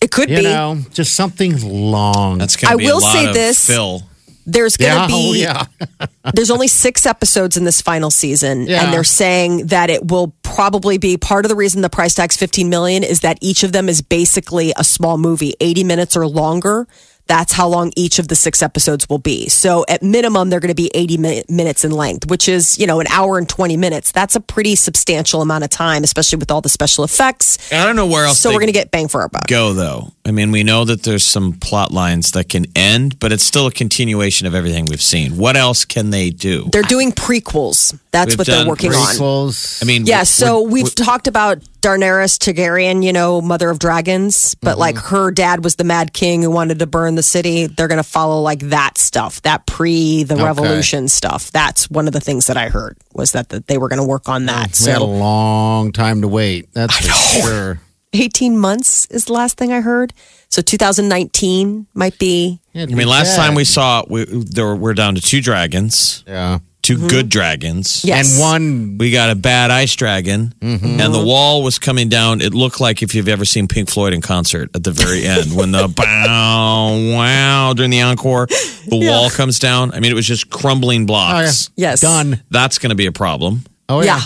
It 0.00 0.10
could 0.10 0.28
You 0.30 0.38
be. 0.38 0.42
know, 0.42 0.78
just 0.92 1.14
something 1.14 1.60
long. 1.62 2.38
That's 2.38 2.56
going 2.56 2.70
I 2.70 2.74
to 2.74 2.78
be 2.78 2.84
will 2.86 2.98
a 2.98 3.00
lot 3.00 3.12
say 3.12 3.26
of 3.28 3.34
this. 3.34 3.66
Phil. 3.66 4.02
There's 4.46 4.76
going 4.76 4.90
to 4.90 4.96
yeah, 4.96 5.06
oh, 5.10 5.32
be 5.32 5.40
yeah. 5.40 6.06
there's 6.34 6.50
only 6.50 6.68
six 6.68 7.06
episodes 7.06 7.56
in 7.56 7.64
this 7.64 7.80
final 7.80 8.10
season 8.10 8.66
Yeah. 8.66 8.84
and 8.84 8.92
they're 8.92 9.04
saying 9.04 9.66
that 9.68 9.90
it 9.90 10.10
will 10.10 10.34
probably 10.42 10.98
be 10.98 11.16
part 11.16 11.44
of 11.44 11.48
the 11.48 11.56
reason 11.56 11.82
the 11.82 11.90
price 11.90 12.14
tag's 12.14 12.36
15 12.36 12.68
million 12.68 13.02
is 13.04 13.20
that 13.20 13.38
each 13.40 13.62
of 13.62 13.72
them 13.72 13.88
is 13.88 14.02
basically 14.02 14.72
a 14.76 14.84
small 14.84 15.18
movie 15.18 15.54
80 15.60 15.84
minutes 15.84 16.16
or 16.16 16.26
longer 16.26 16.86
that's 17.26 17.52
how 17.52 17.68
long 17.68 17.92
each 17.96 18.18
of 18.18 18.28
the 18.28 18.34
six 18.34 18.62
episodes 18.62 19.08
will 19.08 19.18
be 19.18 19.48
so 19.48 19.84
at 19.88 20.02
minimum 20.02 20.50
they're 20.50 20.60
going 20.60 20.68
to 20.68 20.74
be 20.74 20.90
80 20.94 21.18
mi- 21.18 21.42
minutes 21.48 21.84
in 21.84 21.90
length 21.92 22.28
which 22.30 22.48
is 22.48 22.78
you 22.78 22.86
know 22.86 23.00
an 23.00 23.06
hour 23.08 23.38
and 23.38 23.48
20 23.48 23.76
minutes 23.76 24.12
that's 24.12 24.34
a 24.36 24.40
pretty 24.40 24.74
substantial 24.76 25.40
amount 25.42 25.64
of 25.64 25.70
time 25.70 26.04
especially 26.04 26.38
with 26.38 26.50
all 26.50 26.60
the 26.60 26.68
special 26.68 27.04
effects 27.04 27.58
I 27.72 27.84
don't 27.84 27.96
know 27.96 28.06
where 28.06 28.26
else 28.26 28.38
so 28.40 28.50
we're 28.50 28.54
going 28.60 28.66
to 28.66 28.72
get 28.72 28.90
bang 28.90 29.08
for 29.08 29.20
our 29.22 29.28
buck 29.28 29.46
go, 29.46 29.72
though. 29.72 30.12
I 30.24 30.30
mean, 30.30 30.52
we 30.52 30.62
know 30.62 30.84
that 30.84 31.02
there's 31.02 31.26
some 31.26 31.54
plot 31.54 31.90
lines 31.92 32.30
that 32.32 32.48
can 32.48 32.66
end, 32.76 33.18
but 33.18 33.32
it's 33.32 33.42
still 33.42 33.66
a 33.66 33.72
continuation 33.72 34.46
of 34.46 34.54
everything 34.54 34.84
we've 34.88 35.02
seen. 35.02 35.36
What 35.36 35.56
else 35.56 35.84
can 35.84 36.10
they 36.10 36.30
do? 36.30 36.68
they're 36.72 36.82
doing 36.82 37.10
prequels 37.12 37.98
that's 38.12 38.30
We've 38.32 38.38
what 38.38 38.46
they're 38.46 38.58
done 38.58 38.68
working 38.68 38.92
on 38.92 39.14
Prequels. 39.16 39.82
I 39.82 39.86
mean, 39.86 40.06
Yeah, 40.06 40.18
we're- 40.18 40.24
so 40.26 40.60
we're- 40.62 40.72
we've 40.84 40.94
talked 40.94 41.26
about 41.26 41.58
Daenerys 41.82 42.38
Targaryen, 42.38 43.04
you 43.04 43.12
know, 43.12 43.40
mother 43.42 43.68
of 43.68 43.78
dragons, 43.78 44.54
but 44.54 44.78
like 44.78 44.94
mm-hmm. 44.94 45.14
her 45.14 45.30
dad 45.30 45.64
was 45.64 45.76
the 45.76 45.84
Mad 45.84 46.12
King 46.12 46.42
who 46.42 46.50
wanted 46.50 46.78
to 46.78 46.86
burn 46.86 47.16
the 47.16 47.22
city. 47.22 47.66
They're 47.66 47.88
going 47.88 48.02
to 48.02 48.08
follow 48.08 48.40
like 48.40 48.60
that 48.60 48.96
stuff, 48.96 49.42
that 49.42 49.66
pre 49.66 50.22
the 50.22 50.36
revolution 50.36 51.08
stuff. 51.08 51.50
That's 51.50 51.90
one 51.90 52.06
of 52.06 52.12
the 52.12 52.20
things 52.20 52.46
that 52.46 52.56
I 52.56 52.68
heard 52.68 52.96
was 53.12 53.32
that, 53.32 53.50
that 53.50 53.66
they 53.66 53.78
were 53.78 53.88
going 53.88 53.98
to 53.98 54.06
work 54.06 54.28
on 54.28 54.46
that. 54.46 54.78
we 54.80 54.90
had 54.90 55.02
a 55.02 55.04
long 55.04 55.92
time 55.92 56.22
to 56.22 56.28
wait. 56.28 56.72
That's 56.72 56.96
for 56.96 57.42
sure. 57.42 57.80
18 58.14 58.58
months 58.58 59.06
is 59.06 59.24
the 59.24 59.32
last 59.32 59.56
thing 59.56 59.72
I 59.72 59.80
heard. 59.80 60.12
So 60.48 60.60
2019 60.62 61.86
might 61.94 62.18
be 62.18 62.60
I 62.74 62.82
I 62.82 62.86
mean, 62.86 63.08
last 63.08 63.36
time 63.36 63.54
we 63.54 63.64
saw, 63.64 64.04
we, 64.08 64.24
there 64.24 64.66
were, 64.66 64.76
we're 64.76 64.94
down 64.94 65.14
to 65.14 65.20
two 65.20 65.40
dragons, 65.40 66.24
yeah, 66.26 66.58
2 66.82 67.08
good 67.08 67.28
dragons. 67.28 68.04
Yes. 68.04 68.34
and 68.34 68.40
one 68.40 68.98
We 68.98 69.10
got 69.12 69.30
a 69.30 69.34
bad 69.34 69.70
ice 69.70 69.94
dragon, 69.94 70.52
and 70.60 71.14
the 71.14 71.24
wall 71.24 71.62
was 71.62 71.78
coming 71.78 72.08
down. 72.08 72.40
It 72.40 72.54
looked 72.54 72.80
like 72.80 73.02
if 73.02 73.14
you've 73.14 73.28
ever 73.28 73.44
seen 73.44 73.68
Pink 73.68 73.88
Floyd 73.88 74.12
in 74.12 74.20
concert 74.20 74.70
at 74.74 74.82
the 74.82 74.90
very 74.90 75.24
end, 75.26 75.54
when 75.54 75.70
the 75.70 75.88
bow 75.88 77.14
wow 77.16 77.72
during 77.74 77.90
the 77.90 78.02
encore, 78.02 78.46
the 78.46 78.98
wall 79.06 79.30
comes 79.30 79.58
down. 79.58 79.92
I 79.92 80.00
mean, 80.00 80.10
it 80.10 80.14
was 80.14 80.26
just 80.26 80.50
crumbling 80.50 81.06
blocks. 81.06 81.70
Yes. 81.76 82.00
done. 82.00 82.42
That's 82.50 82.78
going 82.78 82.90
to 82.90 82.96
be 82.96 83.06
a 83.06 83.12
problem. 83.12 83.62
Oh 83.88 84.02
yeah. 84.02 84.20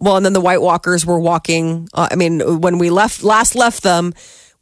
Well, 0.00 0.16
and 0.16 0.24
then 0.24 0.32
the 0.32 0.40
White 0.40 0.62
Walkers 0.62 1.04
were 1.04 1.18
walking. 1.18 1.88
Uh, 1.92 2.08
I 2.10 2.14
mean, 2.14 2.60
when 2.60 2.78
we 2.78 2.88
left 2.88 3.22
last 3.24 3.54
left 3.54 3.82
them, 3.82 4.14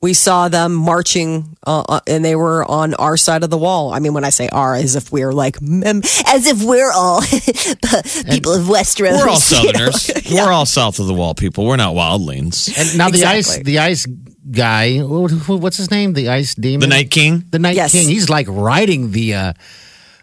we 0.03 0.13
saw 0.13 0.49
them 0.49 0.75
marching, 0.75 1.57
uh, 1.67 1.81
uh, 1.89 2.01
and 2.07 2.25
they 2.25 2.37
were 2.37 2.65
on 2.71 2.93
our 2.95 3.17
side 3.17 3.43
of 3.43 3.51
the 3.51 3.57
wall. 3.59 3.93
I 3.95 3.99
mean, 3.99 4.13
when 4.13 4.25
I 4.25 4.31
say 4.31 4.49
our, 4.53 4.75
as 4.75 4.95
if 4.95 5.11
we're 5.11 5.33
like, 5.33 5.61
mem- 5.63 6.03
as 6.27 6.47
if 6.47 6.63
we're 6.63 6.93
all 6.93 7.21
people 8.31 8.53
of 8.53 8.67
Westeros. 8.67 9.13
We're 9.19 9.29
all 9.29 9.41
you 9.65 9.73
know? 9.73 9.91
Southerners. 9.91 10.11
We're 10.31 10.53
all 10.53 10.67
south 10.67 10.99
of 10.99 11.07
the 11.07 11.15
wall 11.15 11.35
people. 11.35 11.65
We're 11.67 11.77
not 11.77 11.95
wildlings. 11.95 12.69
And 12.79 12.99
now 12.99 13.09
the 13.11 13.25
ice, 13.25 13.57
the 13.59 13.79
ice 13.79 14.07
guy. 14.51 14.97
who- 14.99 15.29
who- 15.29 15.57
What's 15.57 15.79
his 15.79 15.91
name? 15.91 16.13
The 16.13 16.29
ice 16.29 16.55
demon. 16.55 16.81
The 16.81 16.87
Night 16.95 17.11
King. 17.11 17.45
The 17.51 17.59
Night 17.59 17.75
Yes. 17.77 17.93
King. 17.93 18.07
He's 18.09 18.29
like 18.29 18.47
riding 18.51 19.13
the 19.13 19.35
uh, 19.35 19.53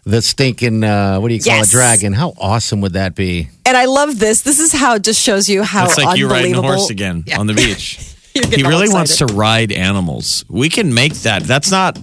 the 0.04 0.20
stinking 0.22 0.84
uh, 0.84 1.18
what 1.18 1.28
do 1.28 1.34
you 1.34 1.40
call 1.42 1.56
Yes. 1.56 1.68
it 1.68 1.72
dragon. 1.72 2.12
How 2.12 2.32
awesome 2.38 2.80
would 2.82 2.92
that 2.92 3.14
be? 3.14 3.48
And 3.66 3.76
I 3.76 3.86
love 3.86 4.18
this. 4.18 4.42
This 4.42 4.60
is 4.60 4.72
how 4.72 4.94
it 4.96 5.02
just 5.02 5.20
shows 5.20 5.48
you 5.48 5.62
how 5.62 5.86
It's 5.86 5.98
like 5.98 6.16
you 6.18 6.28
riding 6.28 6.54
a 6.54 6.62
horse 6.62 6.90
again 6.90 7.24
on 7.36 7.46
the 7.48 7.54
beach. 7.54 8.10
You're 8.36 8.44
getting 8.44 8.58
he 8.60 8.64
all 8.64 8.70
really 8.70 8.88
wants 8.92 9.16
to 9.18 9.26
ride 9.26 9.70
animals. 9.72 10.44
We 10.48 10.68
can 10.68 10.92
make 10.92 11.14
that. 11.22 11.44
That's 11.44 11.70
not 11.70 11.98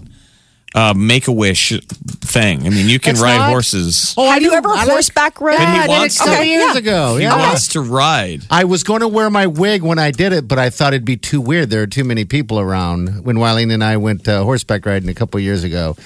a 0.73 0.93
make 0.95 1.27
a 1.27 1.31
wish 1.33 1.73
thing. 2.21 2.65
I 2.65 2.69
mean, 2.69 2.87
you 2.87 2.97
can 2.97 3.11
It's 3.11 3.21
ride 3.21 3.35
not? 3.39 3.49
horses. 3.49 4.13
Oh, 4.17 4.31
Have 4.31 4.41
you 4.41 4.51
do- 4.51 4.55
ever 4.55 4.69
I 4.69 4.85
horseback 4.85 5.41
rode? 5.41 5.57
But 5.57 5.59
he 5.59 5.65
I 5.65 5.73
did 5.81 5.83
it 5.83 5.89
wants 5.89 6.15
a 6.15 6.19
couple 6.19 6.35
to- 6.37 6.45
years 6.47 6.61
yeah. 6.73 6.77
ago. 6.77 7.17
He 7.17 7.23
Yeah. 7.23 7.37
wants 7.37 7.67
to 7.69 7.81
ride. 7.81 8.43
I 8.49 8.63
was 8.63 8.83
going 8.85 9.01
to 9.01 9.09
wear 9.09 9.29
my 9.29 9.47
wig 9.47 9.83
when 9.83 9.99
I 9.99 10.11
did 10.11 10.31
it, 10.31 10.47
but 10.47 10.57
I 10.57 10.69
thought 10.69 10.93
it'd 10.93 11.03
be 11.03 11.17
too 11.17 11.41
weird. 11.41 11.69
There 11.69 11.81
are 11.81 11.87
too 11.87 12.05
many 12.05 12.23
people 12.23 12.57
around. 12.57 13.25
When 13.25 13.35
Wileen 13.35 13.73
and 13.73 13.83
I 13.83 13.97
went 13.97 14.25
uh, 14.29 14.43
horseback 14.45 14.85
riding 14.85 15.09
a 15.09 15.13
couple 15.13 15.37
years 15.41 15.65
ago, 15.65 15.97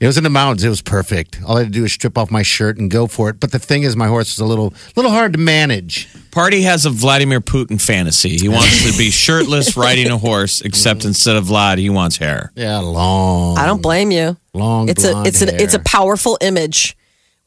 it 0.00 0.06
was 0.06 0.16
in 0.16 0.24
the 0.24 0.30
mountains. 0.30 0.64
It 0.64 0.70
was 0.70 0.80
perfect. 0.80 1.38
All 1.44 1.56
I 1.58 1.60
had 1.60 1.66
to 1.66 1.72
do 1.74 1.82
was 1.82 1.92
strip 1.92 2.16
off 2.16 2.30
my 2.30 2.42
shirt 2.42 2.78
and 2.78 2.90
go 2.90 3.06
for 3.06 3.28
it. 3.28 3.38
But 3.38 3.52
the 3.52 3.58
thing 3.58 3.82
is, 3.82 3.96
my 3.96 4.06
horse 4.06 4.30
was 4.34 4.38
a 4.38 4.46
little, 4.46 4.72
little 4.96 5.10
hard 5.10 5.34
to 5.34 5.38
manage. 5.38 6.08
Party 6.36 6.60
has 6.60 6.84
a 6.84 6.90
Vladimir 6.90 7.40
Putin 7.40 7.80
fantasy. 7.80 8.36
He 8.36 8.46
wants 8.46 8.84
to 8.92 8.98
be 8.98 9.10
shirtless 9.24 9.74
riding 9.74 10.10
a 10.10 10.18
horse, 10.18 10.60
except 10.60 11.00
mm. 11.00 11.06
instead 11.06 11.34
of 11.34 11.46
Vlad, 11.46 11.78
he 11.78 11.88
wants 11.88 12.18
hair. 12.18 12.52
Yeah, 12.54 12.80
long. 12.80 13.56
I 13.56 13.64
don't 13.64 13.80
blame 13.80 14.10
you. 14.10 14.36
Long 14.52 14.90
It's 14.90 15.02
a 15.02 15.12
blonde 15.12 15.28
it's 15.28 15.40
an 15.40 15.48
it's 15.48 15.72
a 15.72 15.78
powerful 15.78 16.36
image, 16.42 16.94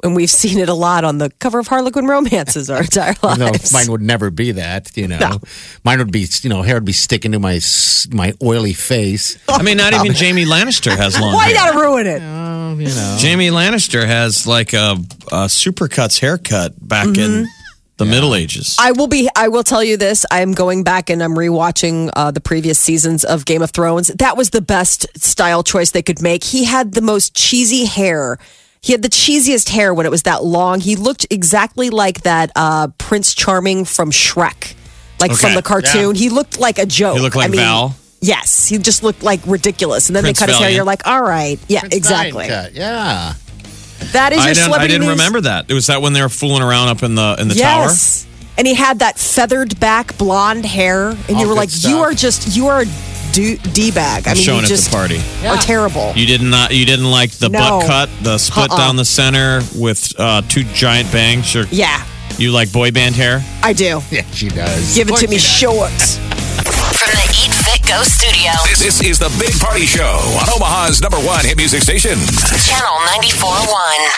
and 0.03 0.15
we've 0.15 0.29
seen 0.31 0.57
it 0.57 0.69
a 0.69 0.73
lot 0.73 1.03
on 1.03 1.19
the 1.19 1.29
cover 1.37 1.59
of 1.59 1.67
Harlequin 1.67 2.07
Romances 2.07 2.71
our 2.71 2.81
entire 2.81 3.13
lives. 3.21 3.37
No, 3.37 3.45
lives. 3.45 3.71
mine 3.71 3.91
would 3.91 4.01
never 4.01 4.31
be 4.31 4.53
that. 4.53 4.97
You 4.97 5.07
know, 5.07 5.19
No. 5.19 5.39
mine 5.83 5.99
would 5.99 6.11
be, 6.11 6.25
you 6.41 6.49
know, 6.49 6.63
hair 6.63 6.73
would 6.77 6.83
be 6.83 6.91
sticking 6.91 7.33
to 7.33 7.39
my 7.39 7.57
s- 7.57 8.07
my 8.11 8.33
oily 8.41 8.73
face. 8.73 9.37
I 9.47 9.61
mean, 9.61 9.77
not 9.77 9.93
even 9.93 10.13
Jaime 10.15 10.45
Lannister 10.45 10.97
has 10.97 11.19
long 11.19 11.35
Why 11.35 11.49
you 11.49 11.55
hair. 11.55 11.73
gotta 11.73 11.79
ruin 11.79 12.07
it? 12.07 12.23
Oh, 12.23 12.75
you 12.79 12.87
know, 12.87 13.17
Jaime 13.21 13.49
Lannister 13.49 14.03
has 14.07 14.47
like 14.47 14.73
a, 14.73 14.97
a 15.31 15.45
supercuts 15.45 16.19
haircut 16.21 16.73
back 16.81 17.05
in 17.05 17.13
mm-hmm. 17.13 17.43
The 17.99 18.05
Middle 18.05 18.33
Ages. 18.33 18.77
I 18.79 18.93
will 18.93 19.07
be. 19.07 19.29
I 19.35 19.49
will 19.49 19.63
tell 19.63 19.83
you 19.83 19.97
this. 19.97 20.25
I 20.31 20.39
am 20.41 20.53
going 20.53 20.83
back 20.83 21.09
and 21.09 21.21
I'm 21.21 21.35
rewatching 21.35 22.09
uh, 22.15 22.31
the 22.31 22.39
previous 22.39 22.79
seasons 22.79 23.23
of 23.23 23.45
Game 23.45 23.61
of 23.61 23.71
Thrones. 23.71 24.07
That 24.07 24.37
was 24.37 24.49
the 24.49 24.61
best 24.61 25.05
style 25.21 25.63
choice 25.63 25.91
they 25.91 26.01
could 26.01 26.21
make. 26.21 26.45
He 26.45 26.63
had 26.63 26.93
the 26.93 27.01
most 27.01 27.35
cheesy 27.35 27.85
hair. 27.85 28.39
He 28.81 28.93
had 28.93 29.01
the 29.01 29.09
cheesiest 29.09 29.67
hair 29.69 29.93
when 29.93 30.05
it 30.05 30.09
was 30.09 30.23
that 30.23 30.43
long. 30.45 30.79
He 30.79 30.95
looked 30.95 31.27
exactly 31.29 31.89
like 31.89 32.21
that 32.21 32.51
uh, 32.55 32.87
Prince 32.97 33.35
Charming 33.35 33.83
from 33.83 34.11
Shrek, 34.11 34.75
like 35.19 35.33
from 35.33 35.53
the 35.53 35.61
cartoon. 35.61 36.15
He 36.15 36.29
looked 36.29 36.57
like 36.57 36.79
a 36.79 36.85
joke. 36.85 37.17
He 37.17 37.21
looked 37.21 37.35
like 37.35 37.49
I 37.49 37.51
mean, 37.51 37.59
Val? 37.59 37.95
Yes, 38.21 38.67
he 38.69 38.77
just 38.77 39.03
looked 39.03 39.23
like 39.23 39.41
ridiculous. 39.45 40.07
And 40.07 40.15
then 40.15 40.23
Prince 40.23 40.39
they 40.39 40.45
cut 40.45 40.49
his 40.49 40.59
hair. 40.59 40.69
You're 40.69 40.85
like, 40.85 41.05
all 41.05 41.21
right, 41.21 41.59
yeah, 41.67 41.81
Prince 41.81 41.95
exactly. 41.95 42.47
Ryan 42.47 42.71
Yeah. 42.73 43.33
That 44.13 44.33
is 44.33 44.39
I 44.39 44.45
your 44.47 44.53
didn't, 44.55 44.73
I 44.73 44.87
didn't 44.87 45.01
news. 45.01 45.09
remember 45.11 45.41
that. 45.41 45.65
It 45.69 45.73
Was 45.73 45.87
that 45.87 46.01
when 46.01 46.13
they 46.13 46.21
were 46.21 46.29
fooling 46.29 46.63
around 46.63 46.87
up 46.89 47.03
in 47.03 47.15
the 47.15 47.35
in 47.39 47.47
the 47.47 47.55
tower? 47.55 47.83
yes. 47.83 48.25
And 48.57 48.67
he 48.67 48.73
had 48.73 48.99
that 48.99 49.17
feathered 49.17 49.79
back 49.79 50.17
blonde 50.17 50.65
hair, 50.65 51.09
and 51.11 51.29
All 51.29 51.41
you 51.41 51.47
were 51.47 51.53
like, 51.53 51.69
stuff. 51.69 51.91
"You 51.91 51.99
are 51.99 52.13
just 52.13 52.55
you 52.57 52.67
are 52.67 52.81
a 52.81 52.85
d 53.31 53.91
bag." 53.91 54.27
I 54.27 54.31
I'm 54.31 54.35
mean, 54.37 54.43
showing 54.43 54.57
you 54.59 54.63
at 54.63 54.67
just 54.69 54.89
the 54.91 54.95
party. 54.97 55.21
are 55.47 55.57
terrible. 55.57 56.11
You 56.15 56.25
did 56.25 56.41
not. 56.41 56.73
You 56.73 56.85
didn't 56.85 57.09
like 57.09 57.31
the 57.31 57.47
No. 57.49 57.59
butt 57.79 57.87
cut, 57.87 58.09
the 58.21 58.37
split 58.37 58.69
Uh-uh. 58.71 58.77
down 58.77 58.95
the 58.97 59.05
center 59.05 59.61
with 59.75 60.13
uh, 60.19 60.41
two 60.49 60.63
giant 60.73 61.09
bangs. 61.11 61.55
Or 61.55 61.65
yeah, 61.71 62.03
you 62.37 62.51
like 62.51 62.71
boy 62.73 62.91
band 62.91 63.15
hair? 63.15 63.43
I 63.63 63.71
do. 63.73 64.01
Yeah, 64.11 64.23
she 64.31 64.49
does. 64.49 64.93
Give 64.95 65.07
it 65.09 65.15
to 65.17 65.27
me 65.27 65.35
course 65.37 65.41
she 65.43 65.65
short. 65.65 65.91
From 65.91 67.11
the 67.11 67.29
Eat 67.31 67.53
Fit 67.53 67.58
Go 67.89 68.03
studio, 68.03 68.51
This, 68.69 68.85
this 68.85 69.01
is 69.01 69.17
the 69.17 69.33
Big 69.41 69.57
Party 69.59 69.87
Show 69.89 70.21
on 70.37 70.45
Omaha's 70.53 71.01
number 71.01 71.17
one 71.25 71.43
hit 71.43 71.57
music 71.57 71.81
station. 71.81 72.13
Channel 72.61 73.01
94.1. 73.17 73.65